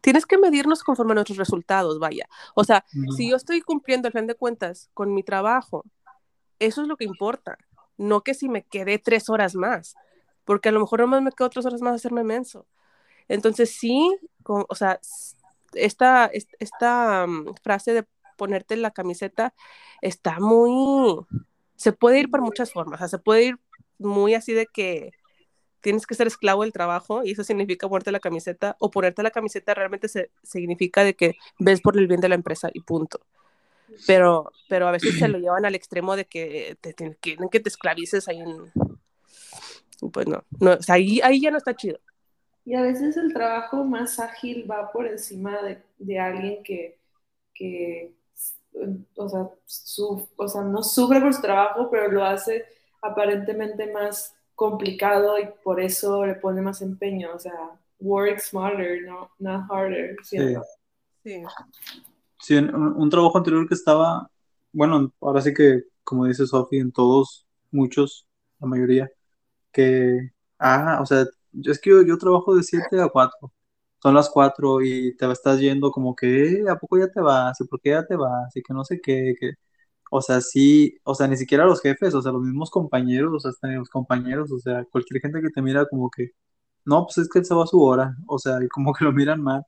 [0.00, 2.28] tienes que medirnos conforme a nuestros resultados, vaya.
[2.54, 2.84] O sea,
[3.16, 5.84] si yo estoy cumpliendo al fin de cuentas con mi trabajo,
[6.58, 7.58] eso es lo que importa,
[7.96, 9.94] no que si me quedé tres horas más,
[10.44, 12.66] porque a lo mejor nomás me quedo tres horas más a hacerme menso.
[13.28, 15.00] Entonces sí, o sea,
[15.74, 18.06] esta, esta mm, frase de
[18.36, 19.54] ponerte la camiseta
[20.00, 21.26] está muy,
[21.76, 23.58] se puede ir por muchas formas, o sea, se puede ir
[23.98, 25.12] muy así de que
[25.80, 29.30] tienes que ser esclavo del trabajo y eso significa ponerte la camiseta o ponerte la
[29.30, 33.20] camiseta realmente se, significa de que ves por el bien de la empresa y punto.
[34.06, 37.68] Pero, pero a veces se lo llevan al extremo de que te, quieren que te
[37.68, 38.42] esclavices ahí.
[40.12, 41.98] Pues no, no o sea, ahí, ahí ya no está chido.
[42.64, 46.98] Y a veces el trabajo más ágil va por encima de, de alguien que,
[47.52, 48.14] que
[49.16, 52.64] o, sea, su, o sea, no sufre por su trabajo, pero lo hace
[53.02, 59.30] aparentemente más complicado y por eso le pone más empeño, o sea, work smarter, no
[59.38, 60.14] not harder.
[60.22, 60.36] Sí.
[61.24, 61.42] Sí.
[62.38, 64.30] sí un, trabajo anterior que estaba,
[64.70, 68.26] bueno, ahora sí que, como dice Sofi, en todos, muchos,
[68.58, 69.10] la mayoría,
[69.72, 71.24] que, ah, o sea,
[71.64, 73.50] es que yo, yo trabajo de 7 a 4,
[74.02, 77.58] son las 4 y te estás yendo como que, eh, ¿a poco ya te vas?
[77.62, 78.54] ¿Y por qué ya te vas?
[78.54, 79.54] Y que no sé qué, que
[80.10, 83.40] o sea, sí, o sea, ni siquiera los jefes, o sea, los mismos compañeros, o
[83.40, 86.32] sea, hasta los compañeros, o sea, cualquier gente que te mira como que,
[86.84, 89.04] no, pues es que él se va a su hora, o sea, y como que
[89.04, 89.62] lo miran mal.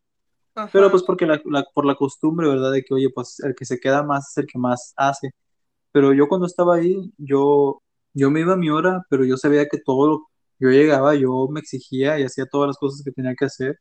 [0.73, 1.41] Pero pues porque la,
[1.75, 2.73] por la costumbre, ¿verdad?
[2.73, 5.31] De que, oye, pues el que se queda más es el que más hace.
[5.93, 7.83] Pero yo cuando estaba ahí, yo,
[8.15, 10.29] yo me iba a mi hora, pero yo sabía que todo lo,
[10.59, 13.79] yo llegaba, yo me exigía y hacía todas las cosas que tenía que hacer.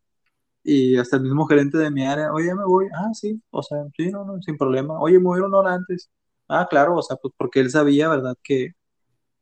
[0.64, 3.80] Y hasta el mismo gerente de mi área, oye, me voy, ah, sí, o sea,
[3.98, 5.00] sí, no, no, sin problema.
[5.02, 6.10] Oye, me voy una hora antes
[6.54, 8.36] Ah, claro, o sea, pues porque él sabía, ¿verdad?
[8.44, 8.72] Que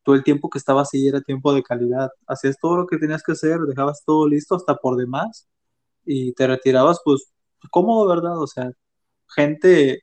[0.03, 2.09] todo el tiempo que estaba así era tiempo de calidad.
[2.27, 5.47] Hacías todo lo que tenías que hacer, dejabas todo listo hasta por demás
[6.05, 7.31] y te retirabas, pues,
[7.71, 8.41] cómodo, ¿verdad?
[8.41, 8.71] O sea,
[9.35, 10.01] gente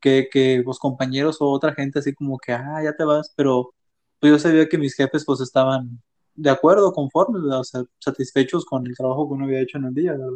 [0.00, 3.72] que, que pues, compañeros o otra gente así como que, ah, ya te vas, pero
[4.20, 6.02] pues yo sabía que mis jefes pues estaban
[6.34, 7.60] de acuerdo, conformes, ¿verdad?
[7.60, 10.28] O sea, satisfechos con el trabajo que uno había hecho en el día, ¿verdad?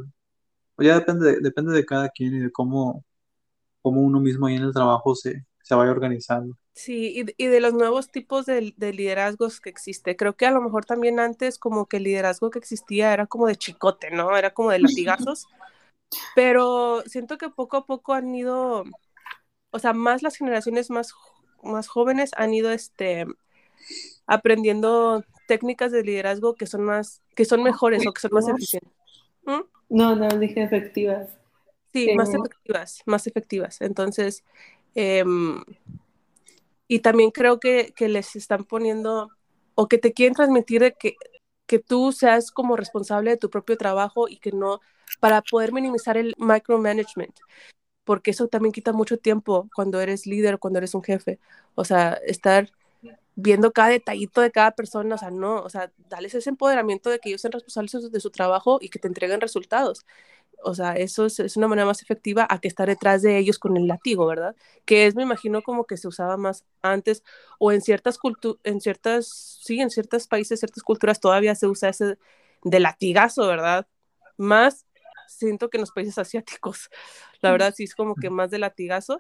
[0.77, 3.05] Pues ya depende de, depende de cada quien y de cómo,
[3.83, 6.57] cómo uno mismo ahí en el trabajo se, se vaya organizando.
[6.75, 10.15] Sí, y, de los nuevos tipos de, liderazgos que existe.
[10.15, 13.47] Creo que a lo mejor también antes como que el liderazgo que existía era como
[13.47, 14.37] de chicote, ¿no?
[14.37, 15.47] Era como de latigazos.
[16.37, 18.85] Pero siento que poco a poco han ido,
[19.71, 21.15] o sea, más las generaciones más,
[21.62, 23.25] más jóvenes han ido este,
[24.27, 28.93] aprendiendo técnicas de liderazgo que son más, que son mejores o que son más eficientes.
[29.45, 29.62] ¿Mm?
[29.89, 31.39] No, no, dije efectivas.
[31.95, 33.81] Sí, más efectivas, más efectivas.
[33.81, 34.45] Entonces,
[34.95, 35.62] Em,
[36.88, 39.30] y también creo que, que, les están poniendo
[39.74, 41.16] o que te quieren transmitir que,
[41.66, 44.80] que tú seas como responsable de tu propio trabajo y que no,
[45.20, 47.34] para poder minimizar el micromanagement,
[48.05, 51.38] porque eso también quita mucho tiempo cuando eres líder, cuando eres un jefe.
[51.74, 52.70] O sea, estar
[53.37, 57.18] viendo cada detallito de cada persona, o sea, no, o sea, dales ese empoderamiento de
[57.18, 60.07] que ellos sean responsables de su trabajo y que te entreguen resultados.
[60.62, 63.59] O sea, eso es, es, una manera más efectiva a que estar detrás de ellos
[63.59, 64.57] con el látigo, ¿verdad?
[64.87, 67.22] Que es, me imagino, como que se usaba más antes
[67.59, 71.91] o en ciertas culturas, en ciertas, sí, en ciertos países, ciertas culturas todavía se usa
[71.91, 72.18] ese
[72.62, 73.87] de latigazo, ¿verdad?
[74.39, 74.87] Más
[75.28, 76.91] siento que en los países asiáticos,
[77.41, 79.18] la verdad sí es como que más de latigazo.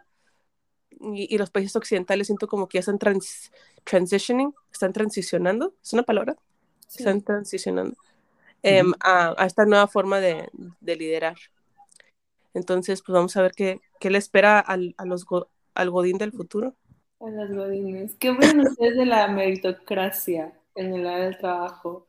[1.00, 3.52] Y, y los países occidentales siento como que ya están trans,
[3.84, 6.36] transitioning, están transicionando, ¿es una palabra?
[6.86, 6.98] Sí.
[6.98, 7.96] Están transicionando
[8.62, 8.96] eh, uh -huh.
[9.00, 10.48] a, a, esta nueva forma de,
[10.80, 11.36] de, liderar.
[12.54, 15.26] Entonces, pues vamos a ver qué, qué le espera al, a los,
[15.74, 16.74] al Godín del futuro.
[17.20, 18.14] A las Godines.
[18.16, 22.06] ¿Qué opinan ustedes de la meritocracia en el área del trabajo?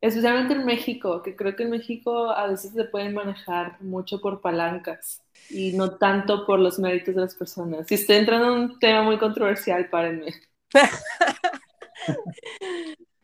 [0.00, 4.40] Especialmente en México, que creo que en México a veces se pueden manejar mucho por
[4.40, 7.86] palancas y no tanto por los méritos de las personas.
[7.86, 10.34] Si estoy entrando en un tema muy controversial, párenme.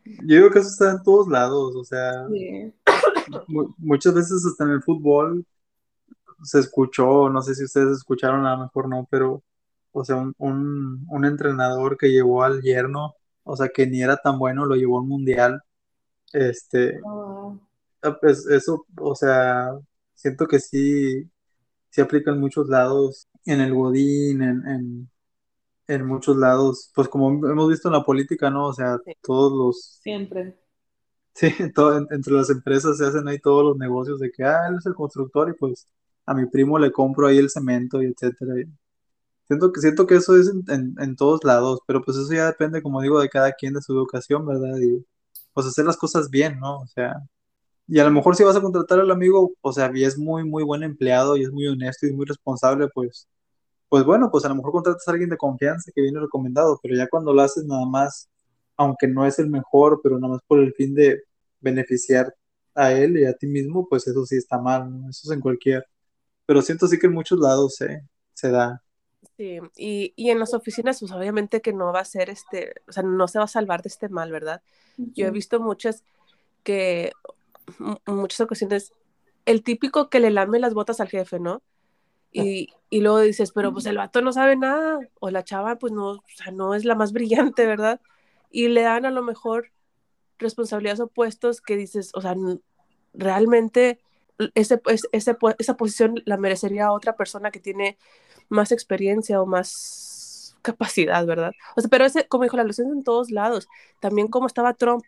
[0.05, 2.73] Yo digo que eso está en todos lados, o sea, sí.
[3.77, 5.45] muchas veces hasta en el fútbol
[6.43, 9.43] se escuchó, no sé si ustedes escucharon, a lo mejor no, pero,
[9.91, 14.17] o sea, un, un, un entrenador que llevó al yerno, o sea, que ni era
[14.17, 15.61] tan bueno, lo llevó al mundial,
[16.33, 17.59] este, oh.
[18.19, 19.71] pues eso, o sea,
[20.13, 21.29] siento que sí,
[21.93, 25.09] sí aplica en muchos lados, en el Godín, en, en
[25.87, 28.67] en muchos lados, pues como hemos visto en la política, ¿no?
[28.67, 29.13] O sea, sí.
[29.21, 29.99] todos los...
[30.01, 30.59] Siempre.
[31.33, 34.77] Sí, todo, entre las empresas se hacen ahí todos los negocios de que, ah, él
[34.77, 35.87] es el constructor y pues
[36.25, 38.61] a mi primo le compro ahí el cemento y etcétera.
[38.61, 38.65] Y
[39.47, 43.01] siento, que, siento que eso es en, todos lados, pero pues eso ya depende, como
[43.01, 44.77] digo, de cada quien, de su educación, ¿verdad?
[44.79, 45.05] Y
[45.53, 46.81] pues hacer las cosas bien, ¿no?
[46.81, 47.15] O sea,
[47.93, 50.43] y a lo mejor si vas a contratar al amigo, o sea, y es muy,
[50.43, 53.27] muy buen empleado y es muy honesto y muy responsable, pues
[53.89, 56.95] pues bueno, pues a lo mejor contratas a alguien de confianza que viene recomendado, pero
[56.95, 58.27] ya cuando lo haces nada más,
[58.75, 61.21] aunque no es el mejor, pero nada más por el fin de
[61.59, 62.33] beneficiar
[62.73, 65.09] a él y a ti mismo, pues eso sí está mal, ¿no?
[65.11, 65.85] Eso es en cualquier.
[66.47, 68.01] Pero siento sí que en muchos lados se,
[68.33, 68.81] se da.
[69.37, 72.91] Sí, y, y en las oficinas, pues obviamente que no va a ser este, o
[72.91, 74.63] sea, no se va a salvar de este mal, ¿verdad?
[74.97, 75.13] Uh -huh.
[75.13, 76.03] Yo he visto muchas
[76.63, 77.11] que,
[78.05, 78.93] muchas ocasiones,
[79.45, 81.61] el típico que le lame las botas al jefe, ¿no?
[82.31, 85.93] Y, y, luego dices, pero pues el vato no sabe nada, o la chava pues
[85.93, 88.01] no, o sea, no es la más brillante, ¿verdad?
[88.49, 89.71] Y le dan a lo mejor
[90.39, 92.35] responsabilidades o puestos que dices, o sea,
[93.13, 93.99] realmente
[94.55, 97.97] ese, ese, esa posición la merecería otra persona que tiene
[98.49, 101.51] más experiencia o más capacidad, ¿verdad?
[101.75, 103.67] O sea, pero ese, como dijo, la luz en todos lados.
[103.99, 105.03] También como estaba Trump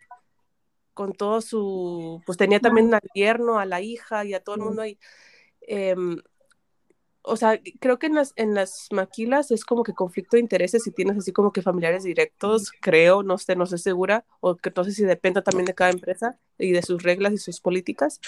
[0.96, 4.62] con todo su, pues tenía también al yerno, a la hija y a todo el
[4.62, 4.98] mundo ahí.
[5.62, 5.96] Eh,
[7.28, 10.84] o sea, creo que en las, en las maquilas es como que conflicto de intereses
[10.84, 14.72] si tienes así como que familiares directos, creo, no sé, no estoy segura, o que
[14.76, 18.22] no sé si depende también de cada empresa y de sus reglas y sus políticas,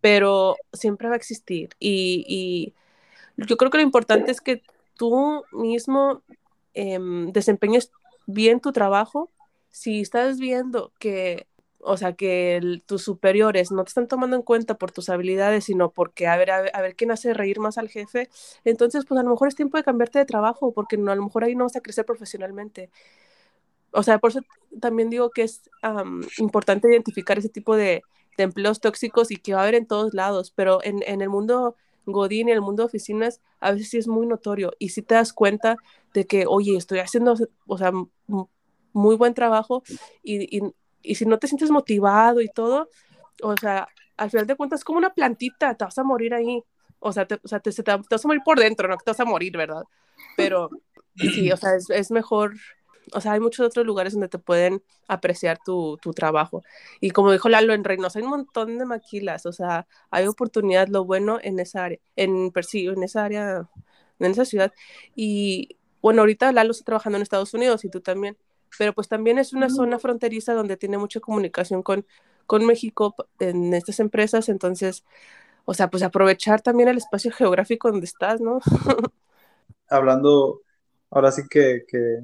[0.00, 1.70] pero siempre va a existir.
[1.78, 2.74] Y, y
[3.36, 4.62] yo creo que lo importante es que
[4.96, 6.22] tú mismo
[6.74, 6.98] eh,
[7.32, 7.90] desempeñes
[8.26, 9.30] bien tu trabajo.
[9.70, 11.46] Si estás viendo que
[11.86, 15.90] o sea, que tus superiores no te están tomando en cuenta por tus habilidades, sino
[15.90, 18.30] porque a ver, a ver, a quién hace reír más al jefe,
[18.64, 21.22] entonces pues a lo mejor es tiempo de cambiarte de trabajo, porque no, a lo
[21.24, 22.90] mejor ahí no vas a crecer profesionalmente.
[23.92, 24.40] O sea, por eso
[24.80, 25.62] también digo que es
[26.38, 28.02] importante identificar ese tipo de,
[28.38, 31.28] de, empleos tóxicos y que va a haber en todos lados, pero en, en el
[31.28, 31.76] mundo
[32.06, 35.02] Godín y el mundo de oficinas a veces sí es muy notorio y si sí
[35.02, 35.76] te das cuenta
[36.14, 37.34] de que, oye, estoy haciendo,
[37.66, 37.92] o sea,
[38.92, 39.82] muy buen trabajo
[40.22, 40.60] y
[41.04, 42.88] y si no te sientes motivado y todo,
[43.42, 43.86] o sea,
[44.16, 46.62] al final de cuentas es como una plantita, te vas a morir ahí.
[46.98, 47.70] O sea, te, o sea, te,
[48.10, 49.84] vas a morir por dentro, no te vas a morir, ¿verdad?
[50.36, 50.70] Pero
[51.16, 52.54] sí, o sea, es, es, mejor,
[53.12, 56.62] o sea, hay muchos otros lugares donde te pueden apreciar tu, tu trabajo.
[57.00, 60.88] Y como dijo Lalo en Reynosa, hay un montón de maquilas, o sea, hay oportunidad,
[60.88, 63.68] lo bueno en esa área, en, sí, en esa área,
[64.18, 64.72] en esa ciudad.
[65.14, 68.38] Y bueno, ahorita Lalo está trabajando en Estados Unidos y tú también
[68.78, 72.06] pero pues también es una zona fronteriza donde tiene mucha comunicación con,
[72.46, 75.04] con México en estas empresas, entonces,
[75.64, 78.60] o sea, pues aprovechar también el espacio geográfico donde estás, ¿no?
[79.88, 80.62] hablando,
[81.10, 82.20] ahora sí que, que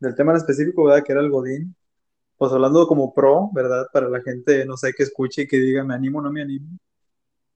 [0.00, 1.04] del tema en específico, ¿verdad?
[1.04, 1.74] Que era el Godín,
[2.36, 3.86] pues hablando como pro, ¿verdad?
[3.92, 6.42] Para la gente, no sé, que escuche y que diga, me animo o no me
[6.42, 6.78] animo.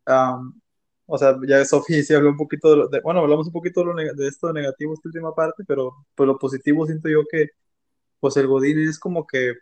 [0.06, 0.60] Um,
[1.06, 3.80] o sea, ya Sofía sí habló un poquito de, lo, de, bueno, hablamos un poquito
[3.80, 7.48] de, lo, de esto negativo, esta última parte, pero pues lo positivo siento yo que
[8.20, 9.54] pues el Godín es como que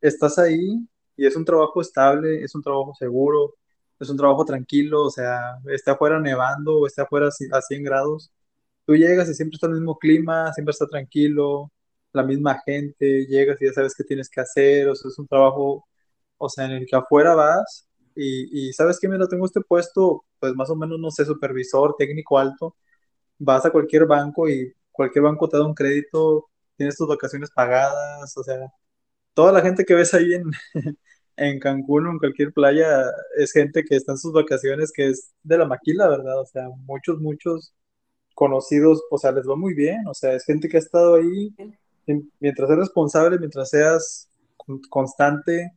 [0.00, 3.54] estás ahí y es un trabajo estable, es un trabajo seguro,
[3.98, 8.30] es un trabajo tranquilo, o sea, esté afuera nevando o esté afuera a 100 grados,
[8.86, 11.72] tú llegas y siempre está el mismo clima, siempre está tranquilo,
[12.12, 15.26] la misma gente, llegas y ya sabes qué tienes que hacer, o sea, es un
[15.28, 15.86] trabajo,
[16.38, 19.08] o sea, en el que afuera vas y, y ¿sabes qué?
[19.08, 22.76] Mira, tengo este puesto, pues más o menos, no sé, supervisor, técnico alto,
[23.38, 28.36] vas a cualquier banco y cualquier banco te da un crédito, tienes tus vacaciones pagadas,
[28.36, 28.72] o sea,
[29.34, 30.50] toda la gente que ves ahí en,
[31.36, 33.02] en Cancún o en cualquier playa
[33.36, 36.40] es gente que está en sus vacaciones, que es de la maquila, ¿verdad?
[36.40, 37.74] O sea, muchos, muchos
[38.34, 41.54] conocidos, o sea, les va muy bien, o sea, es gente que ha estado ahí,
[42.40, 44.28] mientras seas responsable, mientras seas
[44.90, 45.72] constante,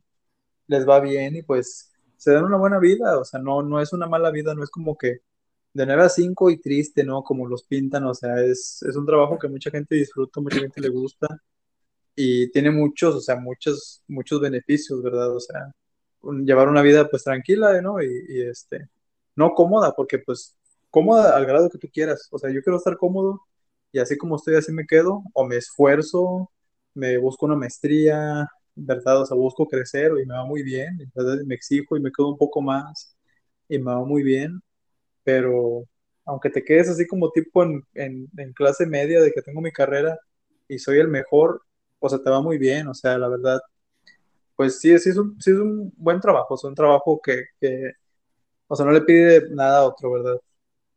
[0.66, 3.92] les va bien y pues se dan una buena vida, o sea, no, no es
[3.92, 5.20] una mala vida, no es como que
[5.72, 7.22] de 9 a 5 y triste, ¿no?
[7.22, 10.80] Como los pintan, o sea, es, es un trabajo que mucha gente disfruta, mucha gente
[10.80, 11.28] le gusta
[12.14, 15.34] y tiene muchos, o sea, muchos, muchos beneficios, ¿verdad?
[15.34, 15.72] O sea,
[16.44, 18.02] llevar una vida pues tranquila, ¿no?
[18.02, 18.88] Y, y, este,
[19.36, 20.56] no cómoda, porque pues
[20.90, 23.42] cómoda al grado que tú quieras, o sea, yo quiero estar cómodo
[23.92, 26.50] y así como estoy, así me quedo, o me esfuerzo,
[26.94, 29.22] me busco una maestría, ¿verdad?
[29.22, 31.38] O sea, busco crecer y me va muy bien, ¿verdad?
[31.46, 33.16] me exijo y me quedo un poco más
[33.68, 34.60] y me va muy bien,
[35.24, 35.84] pero
[36.24, 40.18] aunque te quedes así como tipo en, en, clase media de que tengo mi carrera
[40.68, 41.62] y soy el mejor,
[41.98, 43.60] o sea, te va muy bien, o sea, la verdad,
[44.56, 47.92] pues sí, sí es un, sí es un buen trabajo, es un trabajo que, que,
[48.68, 50.40] o sea, no le pide nada a otro, ¿verdad?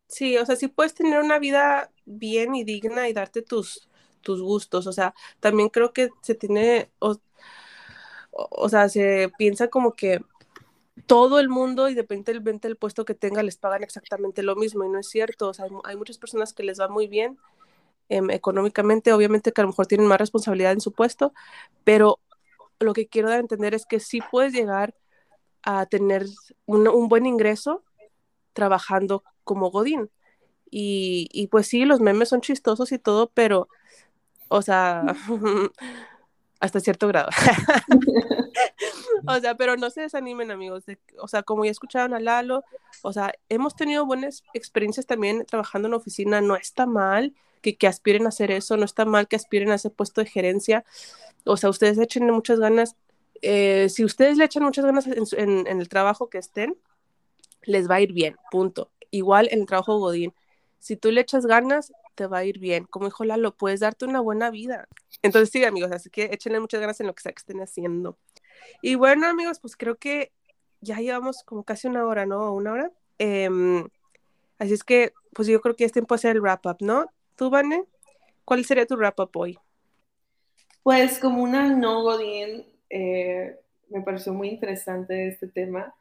[0.08, 3.88] Sí, o sea, sí puedes tener una vida bien y digna y darte tus,
[4.22, 7.18] tus gustos, o sea, también creo que se tiene, o,
[8.32, 10.22] o sea, se piensa como que
[11.06, 15.00] todo el mundo, independientemente del puesto que tenga, les pagan exactamente lo mismo y no
[15.00, 15.50] es cierto.
[15.50, 17.38] O sea, hay, hay muchas personas que les va muy bien
[18.10, 21.34] eh, económicamente, obviamente que a lo mejor tienen más responsabilidad en su puesto,
[21.84, 22.20] pero
[22.80, 24.96] lo que quiero dar a entender es que sí puedes llegar
[25.64, 26.26] a tener
[26.66, 27.84] un, un buen ingreso
[28.54, 30.10] trabajando como Godín.
[30.70, 33.68] Y, y, pues sí, los memes son chistosos y todo, pero,
[34.48, 35.04] o sea,
[36.64, 37.30] hasta cierto grado.
[39.28, 40.86] o sea, pero no se desanimen, amigos.
[40.86, 42.64] De, o sea, como ya escucharon a Lalo,
[43.02, 46.40] o sea, hemos tenido buenas experiencias también trabajando en oficina.
[46.40, 49.76] No está mal que, que aspiren a hacer eso, no está mal que aspiren a
[49.76, 50.86] ese puesto de gerencia.
[51.44, 52.96] O sea, ustedes echen muchas ganas.
[53.42, 56.78] Eh, si ustedes le echan muchas ganas en, en, en el trabajo que estén,
[57.64, 58.90] les va a ir bien, punto.
[59.12, 60.34] Igual en el trabajo Godín.
[60.80, 62.86] Si tú le echas ganas, te va a ir bien.
[62.86, 64.88] Como dijo Lalo, puedes darte una buena vida.
[65.22, 68.18] Entonces, sí, amigos, así que échenle muchas ganas en lo que sea que estén haciendo.
[68.82, 70.32] Y bueno, amigos, pues creo que
[70.82, 72.54] ya llevamos como casi una hora, ¿no?
[72.54, 72.92] Una hora.
[73.20, 73.50] Eh,
[74.60, 77.08] así es que, pues yo creo que es tiempo de hacer el wrap-up, ¿no?
[77.36, 77.86] ¿Tú, Vane?
[78.46, 79.58] ¿Cuál sería tu wrap-up hoy?
[80.84, 83.58] Pues como una no Godín, eh,
[83.90, 85.96] me pareció muy interesante este tema.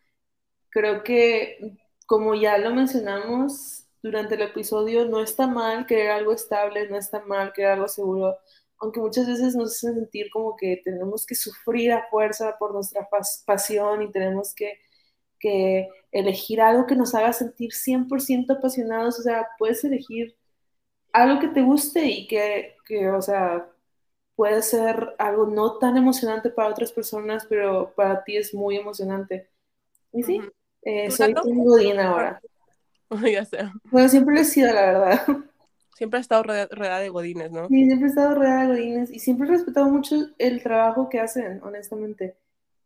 [0.71, 6.89] Creo que, como ya lo mencionamos durante el episodio, no está mal querer algo estable,
[6.89, 8.37] no está mal querer algo seguro,
[8.79, 13.09] aunque muchas veces nos hace sentir como que tenemos que sufrir a fuerza por nuestra
[13.09, 14.81] pas pasión y tenemos que,
[15.39, 20.37] que, elegir algo que nos haga sentir 100% apasionados, o sea, puedes elegir
[21.13, 23.69] algo que te guste y que, que, o sea,
[24.35, 29.51] puede ser algo no tan emocionante para otras personas, pero para ti es muy emocionante.
[30.13, 30.53] Y sí, uh -huh.
[30.83, 32.41] eh, soy un godín ahora.
[33.33, 33.59] ya sé.
[33.91, 35.27] Bueno, siempre lo he sido, la verdad.
[35.95, 37.69] Siempre he estado rodeada de godines, ¿no?
[37.69, 41.21] Sí, siempre he estado rodeada de godines y siempre he respetado mucho el trabajo que
[41.21, 42.35] hacen, honestamente.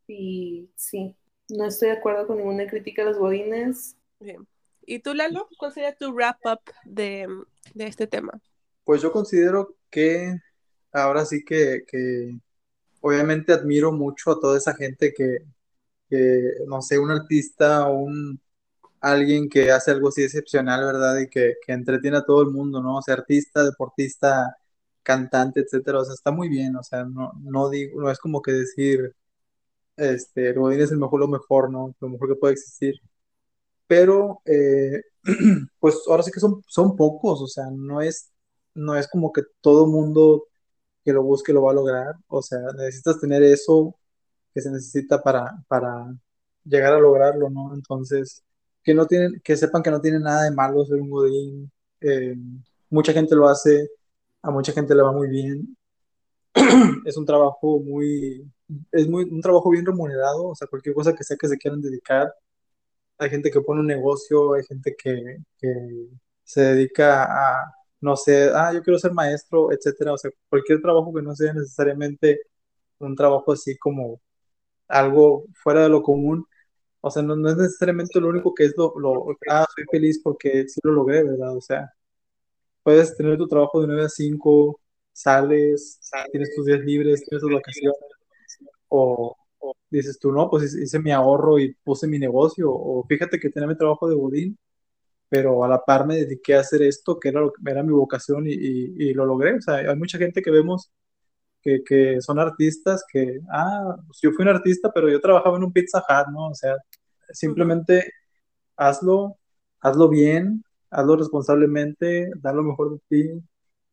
[0.07, 1.15] Y sí,
[1.49, 3.97] no estoy de acuerdo con ninguna crítica a los godines.
[4.21, 4.47] Bien.
[4.85, 5.49] ¿Y tú, Lalo?
[5.57, 7.27] ¿Cuál sería tu wrap-up de,
[7.75, 8.39] de, este tema?
[8.85, 10.39] Pues yo considero que
[10.93, 12.37] ahora sí que, que,
[13.01, 15.39] obviamente admiro mucho a toda esa gente que,
[16.11, 18.41] que no sé, un artista o un
[19.13, 21.19] alguien que hace algo así excepcional, ¿verdad?
[21.21, 22.97] Y que, que, entretiene a todo el mundo, ¿no?
[22.99, 24.57] O sea, artista, deportista,
[25.03, 26.01] cantante, etcétera.
[26.01, 29.15] O sea, está muy bien, o sea, no, no digo, no es como que decir,
[29.97, 31.95] este, Godín es el mejor, lo mejor, ¿no?
[32.01, 32.95] Lo mejor que puede existir.
[33.87, 35.03] Pero, eh,
[35.81, 38.31] pues ahora sí que son, son pocos, o sea, no es,
[38.75, 40.47] no es como que todo mundo
[41.05, 43.97] que lo busque lo va a lograr, o sea, necesitas tener eso
[44.55, 46.15] que se necesita para, para
[46.65, 47.75] llegar a lograrlo, ¿no?
[47.75, 48.45] Entonces,
[48.87, 51.73] que no tienen, que sepan que no tiene nada de malo ser un godín.
[52.01, 52.37] Eh,
[52.91, 53.91] mucha gente lo hace,
[54.43, 55.77] a mucha gente le va muy bien.
[57.07, 58.51] es un trabajo muy,
[58.93, 61.83] es muy, un trabajo bien remunerado, o sea, cualquier cosa que sea que se quieran
[61.83, 62.33] dedicar.
[63.19, 66.09] Hay gente que pone un negocio, hay gente que, que
[66.45, 70.13] se dedica a, no sé, ah, yo quiero ser maestro, etcétera.
[70.15, 72.41] O sea, cualquier trabajo que no sea necesariamente
[72.99, 74.21] un trabajo así como
[74.89, 76.47] algo fuera de lo común,
[77.01, 80.21] o sea, no, no, es necesariamente lo único que es lo, lo, ah, soy feliz
[80.23, 81.57] porque sí lo logré, ¿verdad?
[81.57, 81.93] O sea,
[82.83, 84.81] puedes tener tu trabajo de 9 a 5,
[85.13, 86.01] sales,
[86.33, 87.99] tienes tus días libres, tienes tus vacaciones,
[88.89, 89.37] o,
[89.91, 93.69] dices tú, no, pues hice mi ahorro y puse mi negocio, o fíjate que tenía
[93.69, 94.59] mi trabajo de Godín,
[95.29, 98.47] pero a la par me dediqué a hacer esto, que era, lo, era mi vocación
[98.47, 99.55] y, y, lo logré.
[99.57, 100.91] O sea, hay mucha gente que vemos
[101.67, 105.65] que, que, son artistas que, ah, pues yo fui un artista, pero yo trabajaba en
[105.65, 106.51] un Pizza Hut, ¿no?
[106.51, 106.77] O sea,
[107.33, 108.13] simplemente
[108.77, 109.39] hazlo,
[109.81, 113.43] hazlo bien, hazlo responsablemente, da lo mejor de ti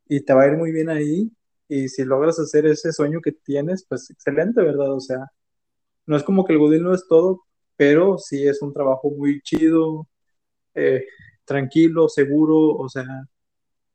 [0.08, 1.32] y te va a ir muy bien ahí.
[1.68, 4.94] Y si logras hacer ese sueño que tienes, pues excelente, ¿verdad?
[4.94, 5.28] O sea,
[6.06, 7.44] no es como que el Godín no es todo,
[7.78, 10.08] pero sí es un trabajo muy chido,
[10.76, 11.06] eh,
[11.46, 13.06] tranquilo, seguro, o sea,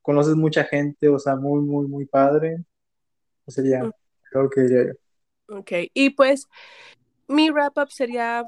[0.03, 2.64] conoces mucha gente, o sea, muy, muy, muy padre.
[3.49, 3.90] Sería
[4.32, 5.57] lo que diría yo.
[5.59, 6.46] Ok, y pues
[7.26, 8.44] mi wrap up sería,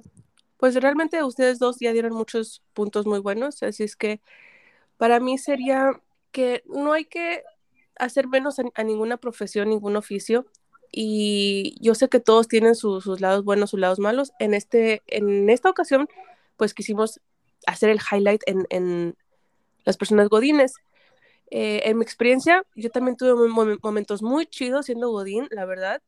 [0.58, 4.20] pues realmente ustedes dos ya dieron muchos puntos muy buenos, así es que
[4.96, 5.92] para mí sería
[6.30, 7.42] que no hay que
[7.96, 10.46] hacer menos a, ninguna profesión, ningún oficio.
[10.92, 14.32] Y yo sé que todos tienen sus lados buenos, sus lados malos.
[14.38, 16.08] En, este, en esta ocasión,
[16.56, 17.20] pues quisimos
[17.66, 19.16] hacer el highlight en, en
[19.84, 20.74] las personas godines.
[21.50, 23.48] Eh, en mi experiencia, yo también tuve
[23.82, 26.02] momentos muy chidos siendo godín, la verdad.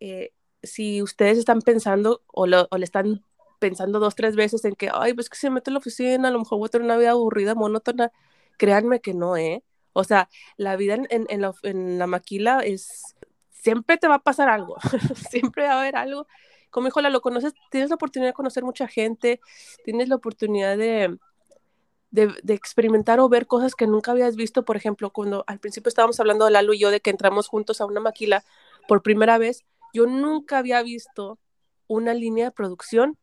[0.00, 0.32] Eh,
[0.62, 3.24] si ustedes están pensando o, o, le están
[3.58, 6.30] pensando dos, tres veces en que, ay, pues que se mete en la oficina, a
[6.30, 8.12] lo mejor voy a tener una vida aburrida, monótona,
[8.58, 9.64] créanme que no, ¿eh?
[9.94, 13.14] O sea, la vida en, en, la, en la maquila es,
[13.50, 14.76] siempre te va a pasar algo,
[15.30, 16.26] siempre va a haber algo.
[16.70, 19.40] Como hijo, lo conoces, tienes la oportunidad de conocer mucha gente,
[19.84, 21.18] tienes la oportunidad de,
[22.12, 24.64] de, experimentar o ver cosas que nunca habías visto.
[24.64, 27.80] Por ejemplo, cuando al principio estábamos hablando de Lalo y yo de que entramos juntos
[27.80, 28.44] a una maquila
[28.86, 31.38] por primera vez, yo nunca había visto
[31.88, 33.18] una línea de producción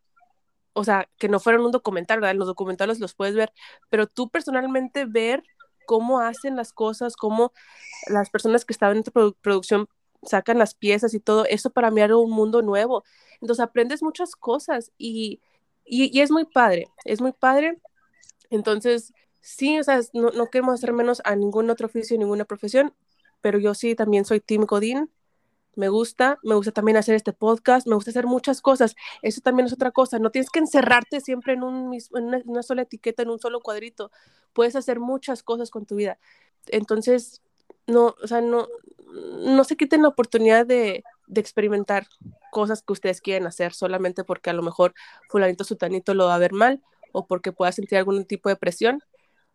[0.74, 2.36] o sea, que no fueran un documental, ¿verdad?
[2.36, 3.52] Los documentales los puedes ver,
[3.90, 5.44] pero tú personalmente ver
[5.86, 7.52] cómo hacen las cosas, cómo
[8.08, 9.88] las personas que estaban en producción
[10.24, 13.04] sacan las piezas y todo, eso para mí era un mundo nuevo.
[13.42, 15.42] Entonces aprendes muchas cosas y,
[15.86, 17.80] y, es muy padre, es muy padre.
[18.50, 22.94] Entonces, sí, o sea, no, no queremos hacer menos a ningún otro oficio, ninguna profesión,
[23.42, 25.10] pero yo sí también soy Tim Godín
[25.80, 28.96] me gusta, me gusta también hacer este podcast, me gusta hacer muchas cosas.
[29.22, 32.82] Eso también es otra cosa, no tienes que encerrarte siempre en, un, en una, sola
[32.82, 34.12] etiqueta, en un solo cuadrito.
[34.52, 36.20] Puedes hacer muchas cosas con tu vida.
[36.68, 37.42] Entonces,
[37.88, 38.68] no, o sea, no,
[39.40, 42.08] no se quiten la oportunidad de, de experimentar
[42.52, 44.94] cosas que ustedes quieren hacer solamente porque a lo mejor
[45.30, 46.82] fulanito sutanito lo va a ver mal
[47.12, 49.02] o porque pueda sentir algún tipo de presión.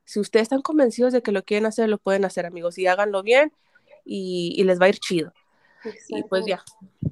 [0.04, 3.22] Si ustedes están convencidos de que lo quieren hacer, lo pueden hacer, amigos, y háganlo
[3.22, 3.52] bien
[4.04, 5.32] y, y les va a ir chido.
[6.08, 6.62] Y pues ya.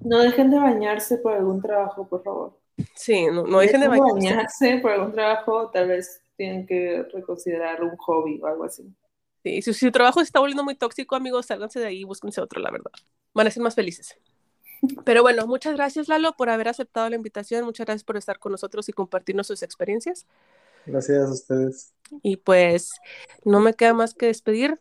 [0.01, 2.59] No dejen de bañarse por algún trabajo, por favor.
[2.95, 4.78] Sí, no, no dejen, de bañarse.
[4.78, 8.84] por algún trabajo, tal vez tienen que reconsiderar un hobby o algo así.
[9.45, 12.40] Sí, si, su trabajo se está volviendo muy tóxico, amigos, sálganse de ahí y búsquense
[12.40, 12.93] otro, la verdad.
[13.34, 14.16] Van a ser más felices.
[15.05, 17.64] Pero bueno, muchas gracias, Lalo, por haber aceptado la invitación.
[17.64, 20.26] Muchas gracias por estar con nosotros y compartirnos sus experiencias.
[20.87, 21.93] Gracias a ustedes.
[22.22, 22.91] Y pues
[23.45, 24.80] no me queda más que despedir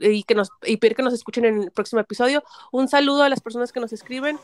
[0.00, 2.42] y, que nos, y pedir que nos escuchen en el próximo episodio.
[2.72, 4.38] Un saludo a las personas que nos escriben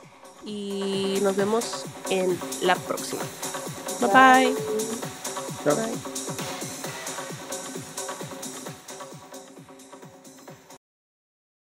[0.45, 3.23] y nos vemos en la próxima.
[4.01, 4.55] Bye bye.
[5.65, 6.14] bye.